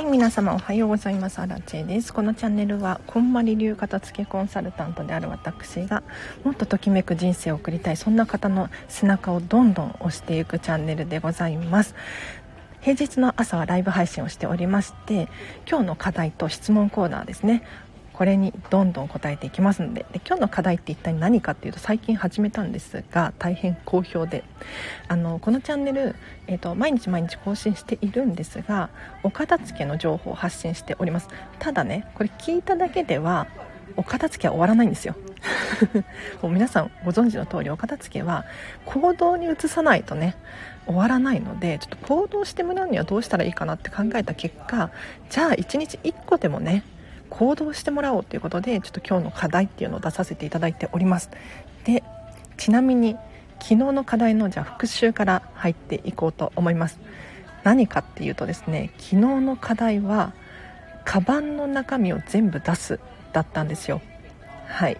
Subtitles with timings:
[0.00, 1.40] はい皆様おはようございます。
[1.40, 2.14] アラチェです。
[2.14, 6.02] このチャンネルはこんまり流片付けコンサルタントである私が
[6.42, 7.98] もっとときめく人生を送りたい。
[7.98, 11.94] そんな方の背中をどんどん押していくチャンネルでございます。
[12.80, 15.28] 平日の朝はライブ配信をしておりまして
[15.68, 17.62] 今日の課題と質問コーナーですね。
[18.20, 24.44] これにどんどん答えていきますのでで今日の課題って一体何かっていうと最近始めたんですが大変好評で。
[25.08, 26.14] あのこのチャンネル、
[26.46, 28.90] えーと、毎日毎日更新しているんですが
[29.22, 31.28] お片付けの情報を発信しております。
[31.60, 33.46] ただねこれ聞いただけでは
[33.96, 35.14] お片付けは終わらないんですよ。
[36.42, 38.44] もう皆さんご存知の通りお片付けは
[38.84, 40.36] 行動に移さないとね
[40.84, 44.90] 終わらないのでちょっと行動してもらうにはどうしたらいいかなって考えた結果
[45.30, 46.82] じゃあ1日1個でもね
[47.30, 51.30] 行動してもらおうということでちょっと今日の課題っていうのを出させていただいております。
[51.84, 52.02] で
[52.56, 53.16] ちなみに
[53.60, 56.98] 昨日の課題のじゃあ復習から入っていこうと思います。
[57.62, 60.32] 何かっていうとですね昨日の課題は
[61.04, 63.00] カバンの中身を全部出す
[63.32, 64.00] だったんですよ。
[64.66, 64.96] はい。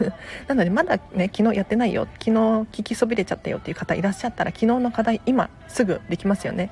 [0.48, 2.06] なのでまだね昨日やってないよ。
[2.14, 6.70] 昨日聞きそびれちゃったよっていう方いらっしゃったら昨日の課題今すぐできますよね。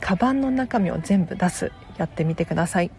[0.00, 1.72] カバンの中身を全部出す。
[1.98, 2.90] やってみてください。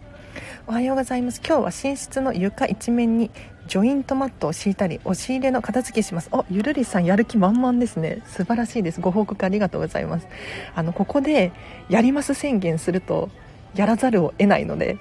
[0.66, 1.40] おはようございます。
[1.46, 3.30] 今日は寝室の床一面に
[3.66, 6.28] ジョイントマットを敷いたり押し入れの片付けします。
[6.32, 8.22] おゆるりさんやる気満々ですね。
[8.26, 9.00] 素晴らしいです。
[9.00, 10.26] ご報告ありがとうございます。
[10.74, 11.52] あのここで
[11.88, 13.30] やります宣言すると
[13.74, 14.98] やらざるを得ないので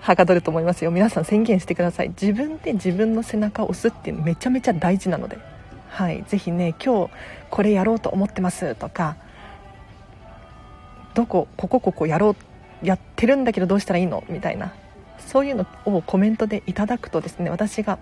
[0.00, 0.90] はかどると思いますよ。
[0.90, 2.08] 皆さん宣言してください。
[2.08, 5.38] 自分で自分の背中を押すっていうのめちゃめちゃ大事なので。
[5.88, 6.24] はい。
[6.26, 7.12] ぜひね今日
[7.50, 9.16] これやろうと思ってますとか
[11.14, 12.36] どこここここやろう
[12.82, 14.24] やってるんだけどどうしたらいいの？
[14.28, 14.72] みたいな。
[15.18, 17.98] そういうのをコメントでいただくとですね私が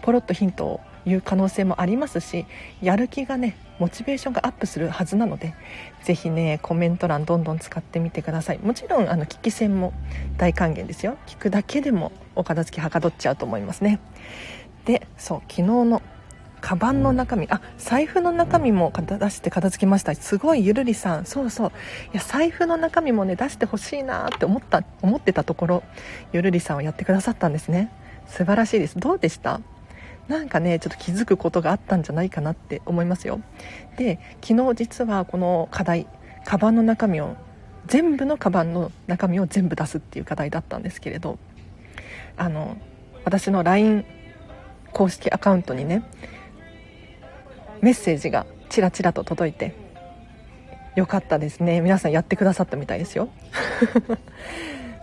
[0.00, 2.46] ポロッとヒントを言う可能性もありますし
[2.80, 5.54] やる気がねモチベーションがアップするはずなので
[6.02, 8.58] ぜひねコメント欄どんどん使ってみてください。
[8.58, 9.92] もちろんあの聞き戦も
[10.38, 11.18] 大歓迎ですよ。
[11.26, 14.00] 聞くだけでもお片付けはかどっちゃうと思いますね。
[14.86, 16.02] でそう昨日の
[16.62, 17.46] カバンの中身。
[17.50, 20.14] あ財布の中身も出して片付けました。
[20.14, 21.26] すごいゆるりさん。
[21.26, 21.72] そうそう。
[22.14, 25.82] いや財布の中身もね出してほしいなって思った思ってたところ
[26.32, 27.92] ゆるりさんはやってくださったんですね。
[28.26, 28.98] 素晴らしいです。
[28.98, 29.60] どうでした？
[30.28, 33.40] なんかねちょっと気づくことがあったんじゃないかなって思いますよ。
[33.96, 36.06] で昨日実はこの課題
[36.44, 37.36] カバンの中身を
[37.86, 41.38] 全部のカバンの中身を全部出すっていう課題だったんですけれど
[42.36, 42.76] あの
[43.24, 44.04] 私の LINE
[44.92, 46.04] 公式アカウントにね
[47.82, 49.74] メッセージがちらちらと届いて
[50.94, 51.80] よかったですね。
[51.80, 53.28] 皆さんやってくださったみたいですよ。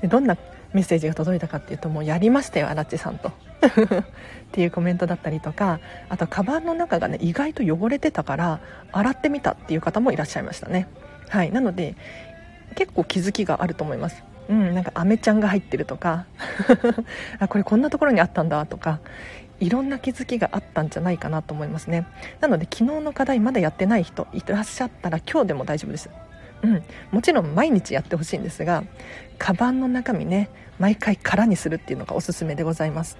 [0.01, 0.37] で どんな
[0.71, 3.29] メッセージが届いたかっていうともうやりましたよ荒地さんと。
[3.59, 3.63] っ
[4.51, 8.59] ていうコメントだったりとかあとカバンの中がね意外と汚れてたから
[8.93, 10.87] 洗ってみたっていう方もいらっしゃいましたね。
[11.27, 11.51] はい。
[11.51, 11.95] なので
[12.75, 14.23] 結構気づきがあると思います。
[14.47, 16.25] うん、なんかアメちゃんが入ってるとか
[17.39, 18.99] あこれこんなところにあったんだとか
[19.59, 22.07] いろんな気づきがあったんじゃないかなと思いますね。
[22.39, 26.09] なので昨日の課題まだやってない人いらっしゃったら今日でも大丈夫です。
[26.61, 28.83] うん、もちろん毎日やってほしいんですが
[29.37, 33.17] カバンの中身ね毎回空にするっていうのがおすすめでございます。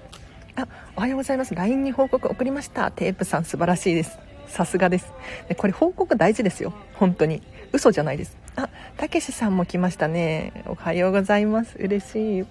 [0.56, 1.54] あおはようございます。
[1.54, 2.90] LINE に報告送りました。
[2.90, 4.18] テープさん素晴らしいです。
[4.46, 5.12] さすがです。
[5.48, 6.72] でこれ報告大事ですよ。
[6.94, 7.42] 本当に。
[7.72, 8.36] 嘘じゃないです。
[8.56, 10.64] あたけしさんも来ましたね。
[10.66, 11.76] おはようございます。
[11.78, 12.44] 嬉しい。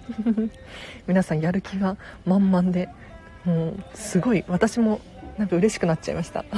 [1.06, 2.88] 皆さんやる気が満々で。
[3.44, 5.00] もうすごい私も
[5.38, 6.44] なんか嬉しくなっちゃいました。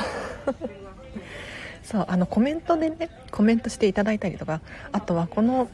[1.83, 4.61] そうあのコメントでねコメントしていただいたりとか
[4.93, 5.69] あとはこの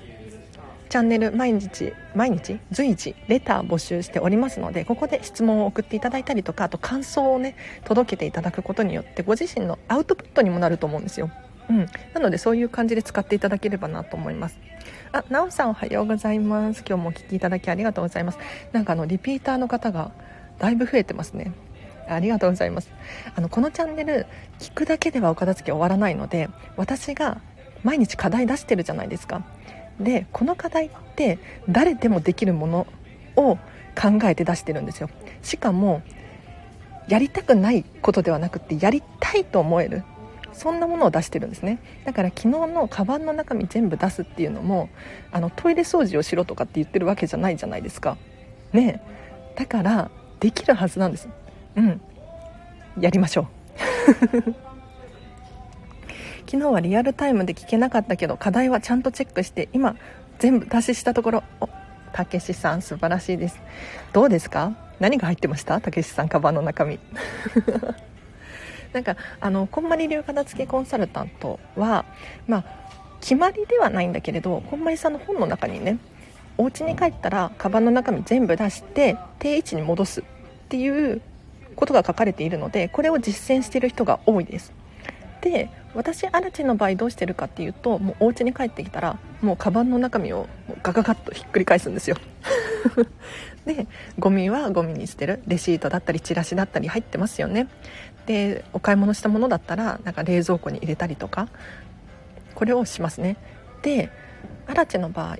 [0.88, 11.30] チャンネル毎日毎日随時レター募集しておりますのでここで質問を送っていただいたりとかあと感想をね届けていただくことによってご自身のアウトプットにもなると思うんですよ。
[11.68, 14.58] うん、なのでそういう感じで使っていただければなと思います。
[15.12, 16.82] あ、なおさんおはようございます。
[16.86, 18.38] 今日もお聞きいただきありがとうございます。
[18.72, 20.10] なんかあのリピーターの方が
[20.58, 21.52] だいぶ増えてますね。
[22.08, 22.90] ありがとうございます。
[23.34, 24.26] あのこのチャンネル
[24.58, 27.40] 聞くだけではお片付け終わらないので私が
[27.84, 29.44] 毎日課題出してるじゃないですか。
[30.00, 31.38] でこの課題って
[31.68, 32.86] 誰でもできるもの
[33.36, 33.56] を
[34.00, 35.10] 考えて出してるんですよ。
[35.42, 36.02] しかも
[37.08, 40.04] やりたくないことではなくてやりたいと思える
[40.52, 41.78] そんなものを出してるんですね。
[42.04, 44.88] だから昨日のカバンの中身全部出すっていうのも
[45.32, 48.16] あのトイレ掃除をしろとかって言ってるわけじゃないじゃないですか。
[48.72, 49.00] ね
[49.56, 50.10] だから
[50.40, 51.28] できるはずなんです。
[51.76, 52.00] うん。
[53.00, 53.46] やりましょう。
[56.50, 59.96] 昨日はリアルタイムで聞けなかったけど課題はちゃんとチェックして今
[60.38, 61.42] 全部達ししたところ。
[61.60, 61.68] お
[62.12, 63.60] たけしさん素晴らしいです。
[64.14, 64.72] どうですか？
[64.98, 65.80] 何が入ってました？
[65.80, 66.98] たけしさんカバンの中身。
[68.94, 72.06] なんかあのこんまり流片付けコンサルタントは
[72.46, 72.64] まあ
[73.20, 75.98] 決まりではないんだけれどこんまりさんの本の中にね
[76.58, 80.24] お家に帰ったらカバンの中身全部出して定位置に戻すっ
[80.68, 81.22] ていう
[81.76, 84.72] ことが書かれているのでこれを実践している人が多いです。
[85.40, 90.48] で私アラチの場合どうしてるかっていうともうお家に帰ってきたらもうカバンの中身を
[90.82, 92.16] ガガガッとひっくり返すんですよ。
[93.64, 93.86] で
[94.18, 95.42] ゴミはゴミに捨てる。
[95.46, 97.68] レシートだったりチラシだったり入ってますよね。
[98.26, 101.48] でお買い物したものだったらなんか冷蔵庫に入れたりとか
[102.54, 103.36] これをしますね。
[103.82, 104.10] で
[104.66, 105.36] アラチェの場合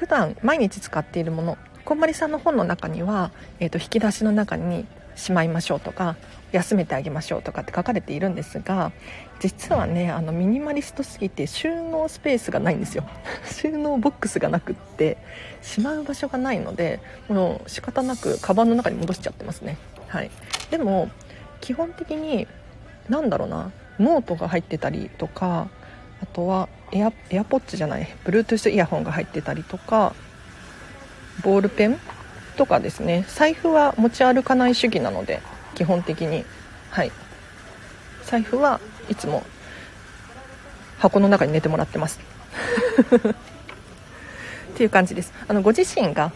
[0.00, 6.16] 普段毎日使っているものこんまりさんの本の中には、えーと、引き出しの中にしまいましょうとか
[6.52, 8.92] 休めてあげましょうとかって書かれているんですが
[9.40, 13.04] 実はねあのミニマリストすぎて収納スペースがないんですよ。
[13.44, 15.18] 収納ボックスがなくって
[15.60, 19.76] しまう場所がないのでもう仕方なくカバンの中に戻しちゃってますね。
[20.08, 20.30] はい。
[20.70, 21.10] でも
[21.60, 22.48] 基本的に
[23.10, 25.68] 何だろうなノートが入ってたりとか
[26.22, 30.14] あとはエア AirPods じゃない Bluetooth イヤホンが入ってたりとか
[31.42, 31.98] ボールペン
[32.56, 33.24] とかですね。
[33.28, 35.40] 財布は持ち歩かない主義なので
[35.74, 36.44] 基本的に。
[36.90, 37.12] はい。
[38.24, 39.42] 財布はいつも
[40.98, 42.20] 箱の中に寝てもらってます。
[44.72, 45.32] っていう感じです。
[45.48, 46.32] あのご自身が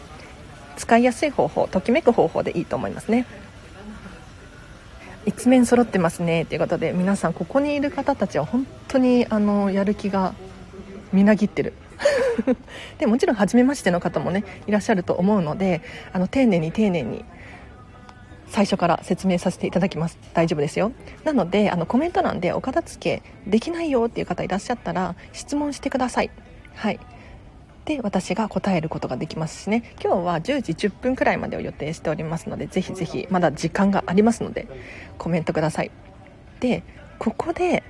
[0.77, 3.25] 使いやすい方法ときめく方法でいいと思いますね。
[5.25, 6.45] 一面揃ってますね。
[6.45, 10.33] ということで皆さんここにいる方たちは本当にあのやる気が
[11.11, 11.73] みなぎってる。
[12.99, 15.81] でもちろん初めましての方もねいらっしゃると思うので
[16.11, 17.23] あの丁寧に丁寧に
[18.47, 20.17] 最初から説明させていただきます。
[20.33, 20.91] 大丈夫ですよ。
[21.23, 26.29] なのであのコメント欄でお片付けできないよっていう方いらっしゃったら質問してください。
[26.75, 26.99] はい。
[27.85, 29.93] で私が答えることができますしね。
[30.03, 34.67] 今日は10時10分くらいまでを予定しておりますのでぜひぜひまだ時間がありますので
[35.19, 35.91] コメントください。
[36.59, 36.83] で
[37.19, 37.83] ここで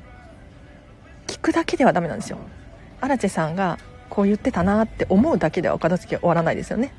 [1.28, 2.38] 聞くだけではダメなんですよ。
[3.02, 6.94] アラチェさんがこう言ってたなって思うだけではお片付け終わらないですよね。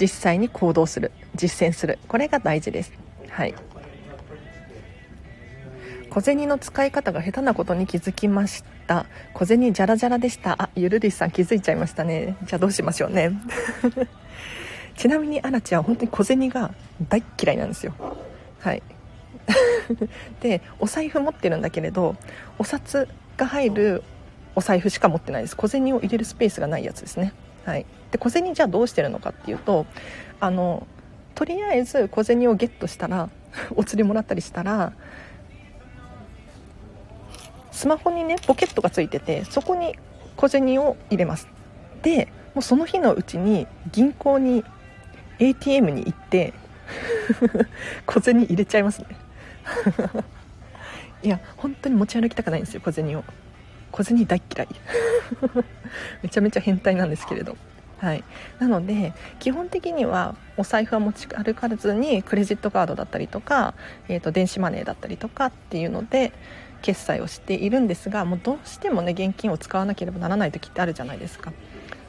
[0.00, 1.98] 実際に行動する実践する。
[2.08, 2.92] これが大事です。
[3.28, 3.54] はい。
[6.18, 9.06] 小銭の使い方が下手なことに気づきました。
[9.34, 10.60] 小銭じゃらじゃらでした。
[10.60, 12.36] あゆるりさん気づいちゃいましたね。
[12.42, 13.40] じゃあどうしましょうね。
[14.98, 16.74] ちなみにアラチは本当に小銭が
[17.08, 17.94] 大嫌いなんですよ。
[18.58, 18.82] はい。
[20.42, 22.16] でお財布持ってるんだけれど
[22.58, 23.06] お札
[23.36, 24.02] が入る
[24.56, 25.56] お財布しか持ってないです。
[25.56, 27.32] 小銭を入れるスペースがないやつですね。
[27.64, 27.86] はい。
[28.10, 29.86] で小銭じゃあどうしてるのかっていうと
[30.40, 30.84] あの
[31.36, 33.30] とりあえず小銭をゲットしたら
[33.76, 34.94] お釣りもらったりしたら
[37.78, 39.94] スマホにねポケットがついててそこに
[40.34, 41.46] 小銭を入れます。
[42.02, 44.64] でもうその日のうちに銀行に
[45.38, 46.54] ATM に行って
[48.04, 49.06] 小銭入れちゃいますね。
[51.22, 53.22] いや本当に持ち歩きたくないんですよ小銭を。
[53.92, 54.68] 小銭大嫌い。
[56.24, 57.56] めちゃめちゃ変態なんですけれど。
[57.98, 58.24] はい、
[58.58, 63.74] なので基本的にはお財布は持ち歩かずにクレジットカードだったりとか、
[64.08, 66.32] えー、と電子マネーだったりとかっていうので
[66.82, 71.52] 決済をしているんですがもうどうしてもね現金を使わなければならない時ってあるじゃないですか。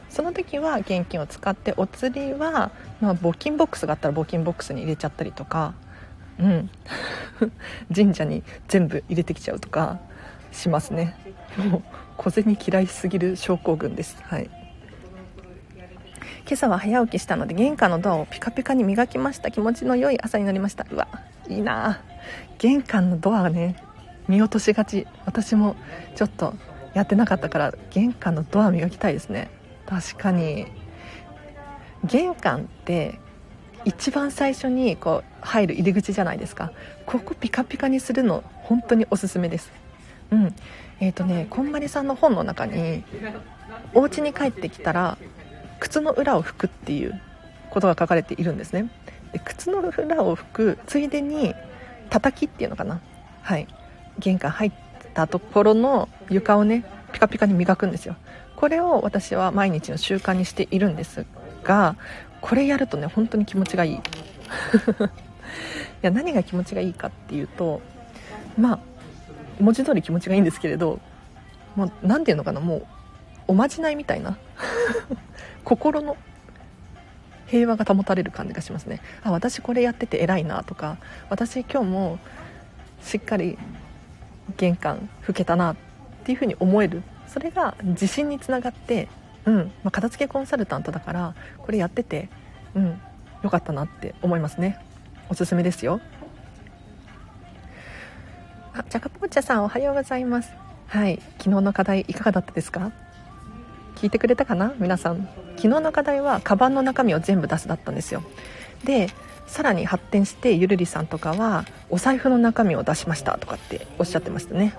[0.09, 5.75] その時は現金を使ってお釣りは、まあ、募金ボックスがあったら募金ボックスに入れちゃったりとか
[6.39, 6.69] うん。
[7.93, 9.99] 神社に全部入れてきちゃうとか
[10.51, 11.15] しますね。
[11.57, 11.83] もう
[12.17, 14.17] 小銭嫌いすぎる症候群です。
[14.23, 14.49] はい。
[16.45, 19.51] 今朝は早起きしたので玄関のドアをピカピカに磨きました。
[19.51, 20.85] 気持ちの良い朝になりました。
[20.89, 21.07] うわ
[21.47, 22.01] いいな。
[22.57, 23.75] 玄関のドアね
[24.29, 25.07] 見落としがち。
[25.25, 25.75] 私も
[26.15, 26.53] ちょっと
[26.93, 29.49] やってなかったから玄関のドア磨きたいですね。
[29.87, 30.67] 確かに。
[32.05, 33.19] 玄関って
[33.83, 36.71] 一番最初にこう入る入り口じゃないですか。
[37.07, 39.71] ここピカピカにするの本当におすすめです。
[40.31, 40.55] うん。
[40.99, 43.03] えっ、ー、とねこんまりさんの本の中に
[43.95, 45.17] お家に帰ってきたら
[45.79, 47.19] 靴の裏を拭くっていう
[47.71, 48.91] ことが書かれているんですね。
[49.33, 51.55] で靴の裏を拭くついでに
[52.11, 53.01] 叩きっていうのかな。
[53.41, 53.67] はい。
[54.19, 54.71] 玄関入っ
[55.13, 58.15] たところの床をねピカピカに磨くんですよ。
[58.55, 61.25] これを私は毎日の習慣にしているんです
[61.63, 61.95] が
[62.41, 63.95] これやるとね本当に気持ちがいい。
[63.99, 63.99] い
[66.01, 67.81] や何が気持ちがいいかっていうと
[68.57, 68.79] まあ
[69.59, 70.99] 文字通り気持ちがいいんですけれど
[71.75, 72.85] もう何て言うのかなもう
[73.47, 74.37] おまじないみたいな。
[75.63, 76.17] 心の
[77.47, 79.01] 平和が保たれる感じがしますね。
[79.23, 80.97] あ私これやってて偉いなとか
[81.29, 82.19] 私今日も
[83.01, 83.57] しっかり
[84.57, 85.75] 玄関拭けたなっ
[86.23, 87.03] ていうふうに思える。
[87.27, 89.07] それが自信につながって
[89.45, 92.29] うん、まあ、片付けコンサルタントだからこれやってて
[92.75, 93.01] うん
[93.43, 94.77] 良かったなって思いますね。
[95.29, 96.01] おすすめですよ。
[98.73, 100.51] あジャカポーチャさんおはようございます。
[100.87, 102.91] はい昨日の課題いかがだったですか？
[103.95, 104.73] 聞いてくれたかな？
[104.77, 105.29] 皆さん。
[105.55, 108.23] 昨日の課題はカバンの中身を全部出すだったんですよ。
[108.83, 109.09] で
[109.49, 114.75] さらに発展してゆるりさんとかはお財布の中身を出しましたとかっておっしゃってましたね。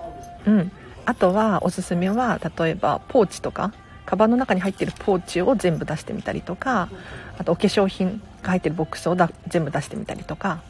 [0.47, 0.71] うん。
[1.05, 3.73] あとはおすすめは例えばポーチとか。
[4.03, 6.89] カバンの中に入ってるポーチを全部出してみたりとか。
[7.37, 10.61] あとお化粧品が入ってるボックスをだ全部出してみたりとか。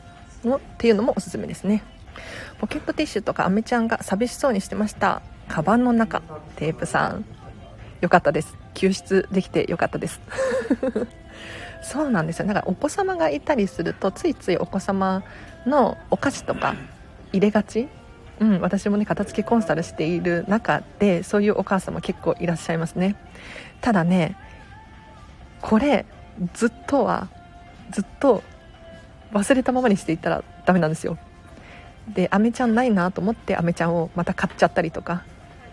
[0.43, 1.83] のっていうのもおすすめですね。
[2.59, 5.21] ポケットティッシュとかアメちゃんが寂しそうにしてました。
[5.47, 6.21] カバンの中
[6.55, 7.25] テープさん。
[8.01, 8.57] よかったです。
[8.73, 10.19] 救出できてよかったです。
[11.81, 12.47] そうなんですよ。
[12.47, 15.23] だからお子様がいたりするとついついお子様
[15.65, 16.75] のお菓子とか
[17.33, 17.87] 入れがち？
[18.39, 23.15] うん、私もね片付けコンサルしている中でそういうお母様結構いらっしゃいますね。
[23.81, 24.35] ただね
[25.61, 26.05] これ
[26.53, 27.27] ずっとは
[27.91, 28.41] ずっと
[29.31, 31.17] 忘れたままにしていったらダメなんですよ。
[32.13, 35.23] でアメちゃんないなと思ってアメちゃんをまた買っちゃったりとか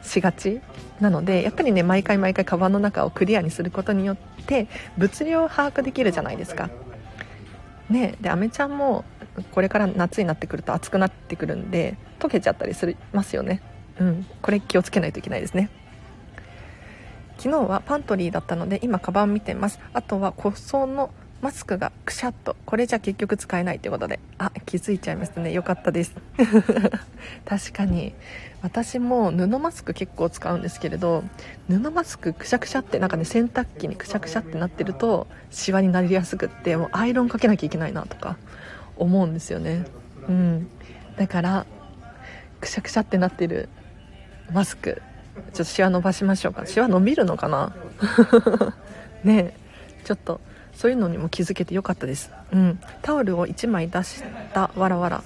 [0.09, 0.61] しがち
[1.01, 6.71] なのでやっぱりね毎回毎回カバンの中をクリアにすることによって物量を把握できるじゃないですか。
[7.89, 9.05] ねでアメちゃんも
[9.53, 13.63] これから夏になってくると暑くなってくるんで溶けちゃったりしますよね。
[14.01, 14.27] うん。
[14.43, 15.71] これ気をつけないといけないですね。
[17.39, 19.79] 昨日はパントリーだったので今カバン見てます。
[19.93, 21.11] あとは個装の
[21.41, 24.19] マスクがくしゃっとこれじゃ結局使えないということで。
[24.39, 25.53] あ気づいちゃいましたね。
[25.53, 26.15] よかったです。
[27.47, 28.15] 確かに。
[28.61, 31.23] 私も布マスク結構使うんですけれど
[31.69, 38.37] 布マスクくしゃくしゃってなんかね洗濯機にくしゃくしゃってなってるとシワになりやすくってもうアイロンかけなきゃいけないなとか
[38.97, 39.87] 思うんですよね。
[40.29, 40.69] うん。
[41.17, 41.67] だから
[42.61, 43.69] くしゃくしゃってなってる
[44.53, 45.03] マスク
[45.37, 46.67] ちょっとシワ伸ばしましょうか。
[46.67, 47.75] シワ伸びるのかな？
[49.23, 49.55] ね。
[49.55, 49.55] え
[50.05, 50.41] ちょっと
[50.73, 52.33] そういうのにも気づけてよかったです。
[52.53, 52.81] うん。
[53.03, 54.23] タオルを1枚出し
[54.53, 55.23] たわらわら。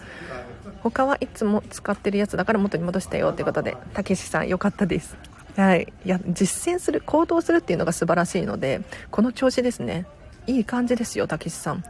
[0.83, 5.17] 他はいつも使ってるやつだから元に戻したよということでたけしさんよかったです。
[5.57, 5.93] はい。
[6.05, 10.07] いや実践する行動するっていうのが素晴らしいのでこの調子ですね。
[10.47, 11.85] いい感じですよたけしさん。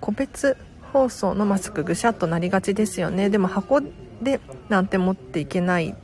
[0.00, 0.56] 個別
[0.92, 3.30] 包装のマスクぐしゃっとなりがちですよね。
[3.30, 3.80] でも箱
[4.22, 5.94] でなんて持っていけない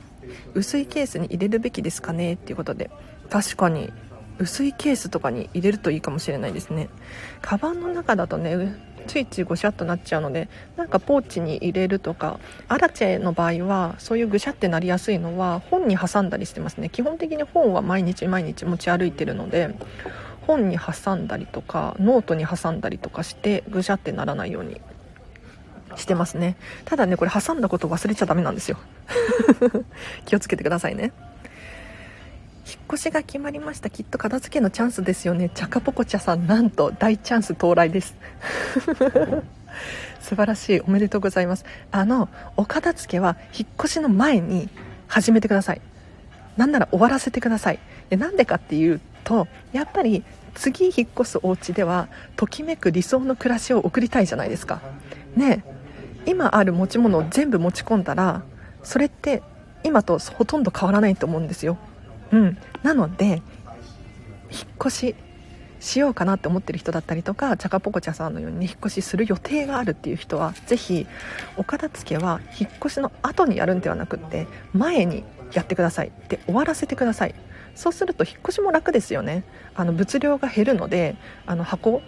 [0.53, 2.89] 薄いケースに入れるべきですかねっていうことで。
[3.29, 3.91] 確かに
[4.39, 6.89] 薄いケースとかに入れるといいかもしれないですね。
[7.41, 8.75] カバンの中だとね
[9.07, 16.89] ついついぐしゃっとなっちゃうのでなんかポーチに入れるとかアラチェの場合はそういうぐしゃってなりやすいのは本に挟んだりしてますね。
[16.89, 19.75] 基本的に本は毎日毎日持ち歩いてるので
[20.47, 24.81] 本に挟んだりとかノートに挟んだりとかしてぐしゃってならないように
[25.95, 26.55] してますね。
[26.85, 28.77] ただねこれ挟んだこと忘れちゃダメなんですよ。
[30.25, 31.11] 気をつけてくださいね。
[32.69, 33.89] 引っ越しが決まりました。
[33.89, 35.49] きっと片付けのチャンスですよね。
[35.49, 38.15] チャカポコチャさんなんと大チャンス到来です。
[40.21, 40.81] 素晴らしい。
[40.81, 41.65] おめでとうございます。
[41.91, 44.69] あのお片付けは引っ越しの前に
[45.07, 45.81] 始めてください。
[46.57, 47.79] なんなら終わらせてください。
[48.11, 50.23] でなんでかっていうとやっぱり
[50.53, 54.79] 次引っ越すお家ではときめく理想の暮らしを送りたいじゃないですか。
[55.35, 55.63] ね
[56.27, 58.43] 今ある持ち物を全部持ち込んだら
[58.83, 59.41] それって
[59.83, 61.79] 今とほとんど変わらないと思うんですよ。
[62.31, 63.41] うん、なので引っ
[64.79, 65.15] 越し
[65.79, 71.07] しようかなって思ってる人だったりとかチャカポコチャさんのように、引っ越しする予定があるっていう人はぜひ
[71.57, 77.35] お片付けは引っ越しの後にやるんではなくって前にやってくださいで終わらせてください。
[77.75, 79.45] そうすると引っ越しも楽ですよね。
[79.73, 82.01] あの物量が減るのであの箱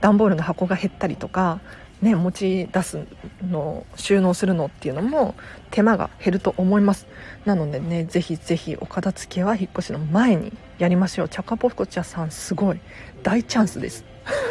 [0.00, 1.60] 段ボールの箱が減ったりとか
[2.04, 3.06] ね、持ち出す
[3.48, 5.34] の収納するのっていうのも
[5.70, 7.06] 手間が減ると思います。
[7.46, 11.28] なのでねぜひぜひお片付けは引っ越しの前にやりましょう。
[11.30, 12.80] チャカポフコチャさんすごい。
[13.22, 14.04] 大チャンスです。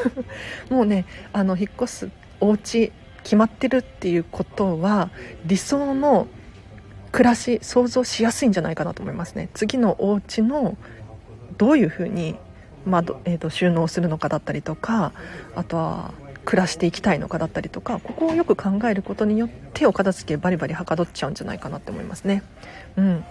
[0.72, 2.92] もうねあの引っ越すお家
[3.22, 5.12] 決まってるっていうことは
[5.46, 6.26] 理想の
[7.12, 9.50] 暮らし想像しやすいんじゃないかなと思いますね。
[9.54, 10.76] 次のお家の
[11.60, 12.36] どういうふうに、
[12.84, 15.14] まあえーと収納するのかだったりとか
[15.56, 22.44] あとは暮らしていきたいのかだったりとかここをよく考えることによってお片付けバリバリはかどっちゃうんじゃないかなって思いますね。
[22.98, 23.24] うん。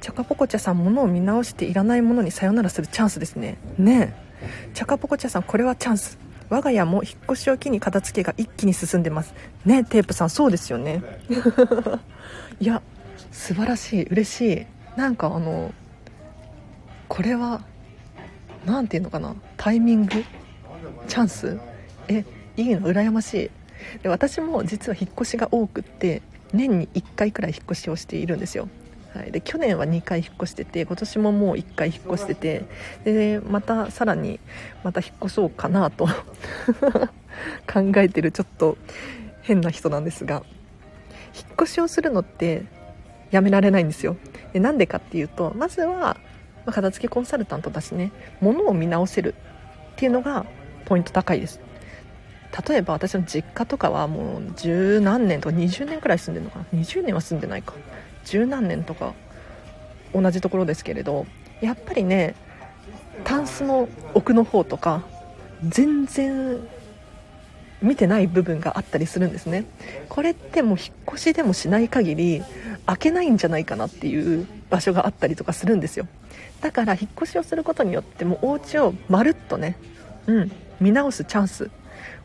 [0.00, 3.58] チャカポコチャさん物を見直していらないものにさよならするチャンスですね。
[3.78, 4.70] ねえ。
[4.74, 6.18] チャカポコチャさんこれはチャンス。
[6.48, 9.34] 我が家も引っ越しを機に片付けが一気に進んでます。
[9.64, 11.02] ねテープさんそうですよね。
[12.60, 12.82] いや
[13.30, 14.06] 素晴らしい。
[14.06, 14.66] 嬉しい。
[14.96, 15.72] なんかあの
[17.08, 17.62] これは
[18.64, 19.34] 何て言うのかな。
[19.56, 20.24] タイミング
[21.10, 21.58] チャンス？
[22.06, 22.24] え
[22.56, 22.82] いいの？
[22.88, 23.50] 羨ましい。
[24.02, 28.68] で私も実は引っ越しが多くって年に1回くらい引っ越しをしているんですよ。
[29.12, 32.64] はい、で去年は2回引っ越してて今年ももう1回引っ越してて
[33.02, 34.38] でまたさらに
[34.84, 36.06] また引っ越そうかなと
[37.66, 38.78] 考えてるちょっと
[39.42, 40.44] 変な人なんですが
[41.34, 42.62] 引っ越しをするのって
[43.32, 44.16] やめられないんですよ。
[44.52, 46.16] でなんでかっていうとまずは
[46.66, 49.34] まあ、片付けコンサルタントだしね物を見直せる
[49.92, 50.46] っていうのが
[50.90, 51.60] ポイント高いです。
[52.68, 56.80] 例えば私の実家とかはもう十何年とか20年くらい住んでるのかな。
[56.80, 57.74] 20年は住んでないか。
[58.24, 59.14] 十何年とか
[60.12, 61.26] 同じところですけれど
[61.60, 62.34] やっぱりね
[63.22, 65.04] タンスの奥の方とか
[65.62, 66.58] 全然
[67.80, 69.66] 見てない部分があったりするんですね。
[70.08, 72.42] これってもう引っ越しでもしない限り
[72.86, 76.08] 開けないんじゃないかなっていう場所があったりとかするんですよ。
[76.60, 79.76] だから引っ越しをすることによってもうお家をまるっとね
[80.26, 81.70] うん見直すチャンス。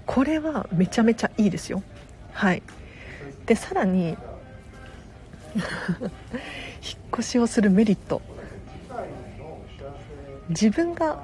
[0.06, 1.84] これはめちゃめちゃいいですよ。
[2.32, 2.64] はい。
[3.46, 4.18] でさらに 引っ
[7.14, 8.22] 越しをするメリット。
[10.50, 11.24] 自分が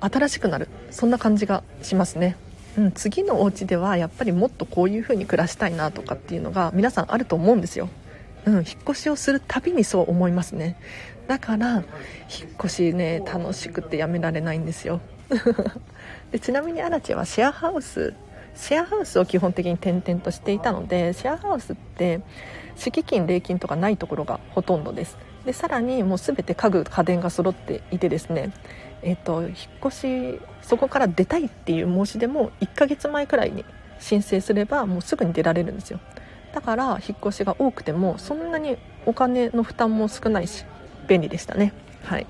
[0.00, 0.68] 新しくなる。
[0.90, 2.36] そんな感じがしますね。
[2.76, 7.88] うん、次のお家ではやっぱりもっとこういう風に暮らしたいなとかっていうのが皆さんあると思うんですよ、
[8.44, 10.76] うん、引っ越しをするたびにそう思いますね。
[11.26, 11.84] だから引っ
[12.58, 15.00] 越しね楽しくてやめられないんですよ。
[16.32, 18.14] でちなみにアラチはシェアハウス
[18.54, 22.20] シェアハウスを基本的に転々としていたのでシェアハウスって
[22.74, 25.18] 敷金礼金とかないところがほとんどです。
[25.44, 28.52] でさらにもう全て家具家電が揃っていてですね
[29.02, 29.52] えっと、引っ
[29.86, 29.98] 越
[30.36, 33.64] しそこから出たいっていう申し出も1ヶ月前くらいに
[34.00, 36.00] 申請すればもうすぐに出られるんですよ。
[36.52, 40.64] だから引っ越しが多くてもそんなにお金の負担も少ないし
[41.06, 41.72] 便利でしたね。
[42.02, 42.26] はい。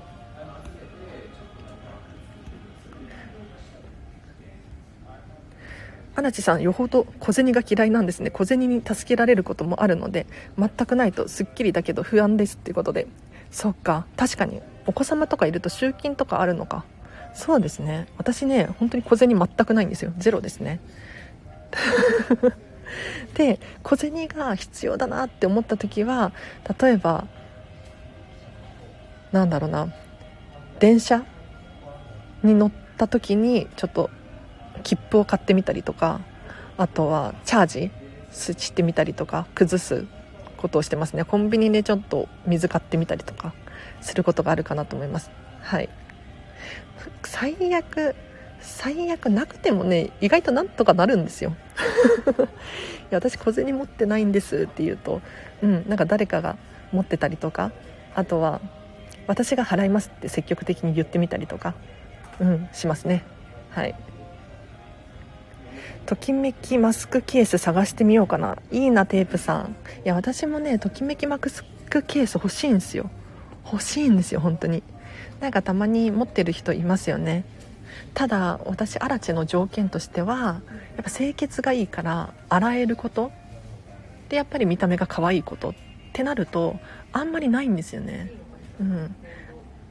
[6.25, 8.31] ア地さんよほど小銭が嫌いなんですね。
[8.31, 10.25] 小銭に助けられることもあるので
[10.57, 13.07] 全くないとすっきりだけど不安ですっていうことで。
[13.51, 14.07] そっか。
[14.17, 16.85] 確かにお子様とかいると集金とかあるのか。
[17.35, 18.07] そうですね。
[18.17, 20.11] 私ね本当に小銭全くないんですよ。
[20.17, 20.79] ゼロですね。
[23.35, 26.31] で小銭が必要だなって思った時は
[26.81, 27.27] 例えば
[29.31, 29.93] なんだろうな。
[30.79, 31.23] 電車
[32.43, 34.09] に乗った時にちょっと
[34.83, 36.21] 切符を買ってみたりとか
[36.77, 37.91] あとはチャージ
[38.31, 40.05] してみたりとか崩す
[40.57, 41.23] ことをしてますね。
[41.23, 43.53] コンビニでちょっと水買ってみたりとか
[44.01, 45.31] することがあるかなと思います。
[45.61, 45.89] はい。
[47.23, 48.15] 最悪
[48.59, 51.55] 最悪なくてもね意外となんとかなるんですよ。
[53.09, 55.21] いや私小銭持ってないんですって言うと
[55.61, 56.57] うんなんか誰かが
[56.91, 57.71] 持ってたりとか
[58.15, 58.59] あとは
[59.27, 61.75] 私が払いますって積極的に言ってみたりとか
[62.39, 63.23] うんしますね。
[63.69, 63.95] はい。
[66.07, 68.57] ときめきマスクケース探してみようかな。
[68.71, 69.75] いいなテープさん。
[70.05, 73.11] いや私もねときめきマスクケース欲しいんですよ。
[73.69, 74.83] 欲しいんですよ本当に。
[75.41, 77.43] なんかたまに持ってる人いますよね。
[78.13, 80.61] ただ私アラチェの条件としては
[80.95, 83.33] やっぱ清潔がいいから洗えること。
[84.29, 85.71] でやっぱり見た目が可愛いこと。
[85.71, 85.73] っ
[86.13, 86.79] てなると
[87.11, 88.31] あんまりないんですよね。
[88.79, 89.15] うん。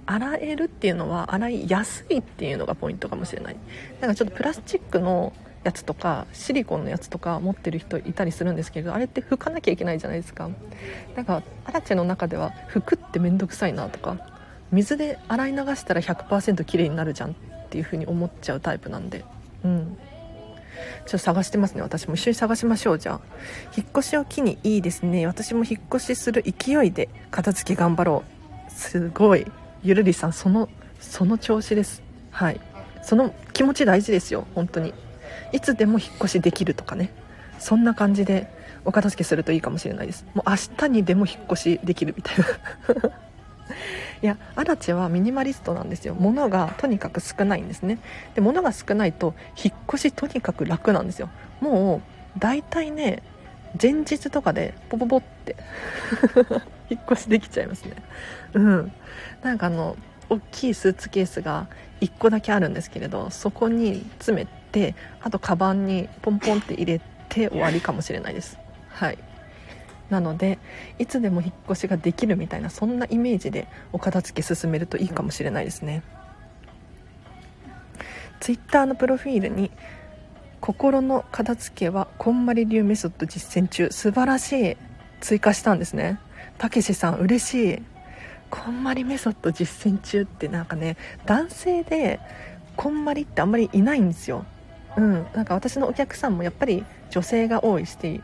[0.07, 3.57] 洗えるっていうのは洗いやすいっていうのがポイントかもしれない。
[4.01, 5.35] なんかちょっとプラスチックの
[5.67, 10.49] やつとかシリコンのやつとか持ってる人いたりするんですけどあれって拭かなきゃいけないじゃないですか。
[11.17, 14.17] だからアラチェの中では拭くって面倒くさいなとか
[14.71, 17.35] 水で洗い流したら100%綺麗になるじゃんっ
[17.69, 19.25] ていう風に思っちゃうタイプなんで。
[19.65, 19.99] うん。
[21.07, 22.15] ちょっと探してますね私も。
[22.15, 23.21] 一緒に探しましょうじゃあ。
[23.77, 25.27] 引っ越しを機にいいですね。
[25.27, 28.25] 私も引っ越しする勢いで片付け頑張ろ
[28.69, 28.71] う。
[28.71, 29.51] すごい。
[29.83, 30.69] ゆるりさんその
[31.01, 32.03] その調子です。
[32.31, 32.61] はい。
[33.03, 34.93] その気持ち大事ですよ本当に。
[35.53, 37.11] いつでも引っ越しできるとかね。
[37.59, 38.51] そんな感じで
[38.85, 40.25] お片付けするといいかもしれないです。
[40.35, 43.11] もう明日にでも引っ越しできるみたいな。
[44.23, 46.15] いやアラチはミニマリストなんですよ。
[46.15, 47.99] 物がとにかく少ないんですね。
[48.35, 51.29] で物が少ないと引っ越しとにかく楽なんですよ。
[51.61, 52.03] も
[52.37, 53.23] う大体ね
[53.81, 55.57] 前日とかでポポポって
[56.89, 57.93] 引っ越しできちゃいますね。
[58.55, 58.93] うん。
[59.43, 59.97] なんかあの
[60.29, 61.69] 大きいスーツケースが
[62.01, 68.59] 1個だけあるんですけれどそこに詰めてあとカバンにポンポンって入れて終わりかもしれないです。
[68.89, 69.19] はい。
[70.11, 70.59] なので
[70.99, 76.03] いつでも引っ越しができるみたいなそんなイメージでお片付け進めるといいかもしれないですね。
[78.41, 79.71] Twitter のプロフィールに
[80.61, 84.77] 心の片付けはこんまり流メソッド実践中素晴らしい
[85.21, 86.21] 追加したんですね。
[86.59, 87.83] たけしさん嬉しい。
[88.49, 92.21] こんまりメソッド実践中ってなんかね男性で
[92.77, 94.45] こんまりってあんまりいないんですよ。
[94.97, 98.23] うんなんか私のお客さんもやっぱり女性が多いし、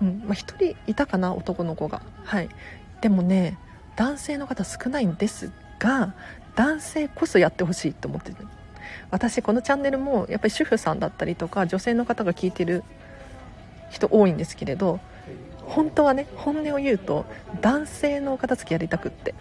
[0.00, 2.02] うんまあ、1人いたかな男の子が。
[2.24, 2.48] はい。
[3.00, 3.58] でもね
[3.96, 6.14] 男性の方少ないんですが
[6.54, 8.36] 男性こそやってほしいと思ってる。
[9.10, 12.84] 私このチャンネルもやっぱり主婦さんだったりとか女性の方が聞いてる
[13.90, 15.00] 人多いんですけれど
[15.66, 17.26] 本当はね本音を言うと
[17.60, 19.34] 男性のお片付けやりたくって。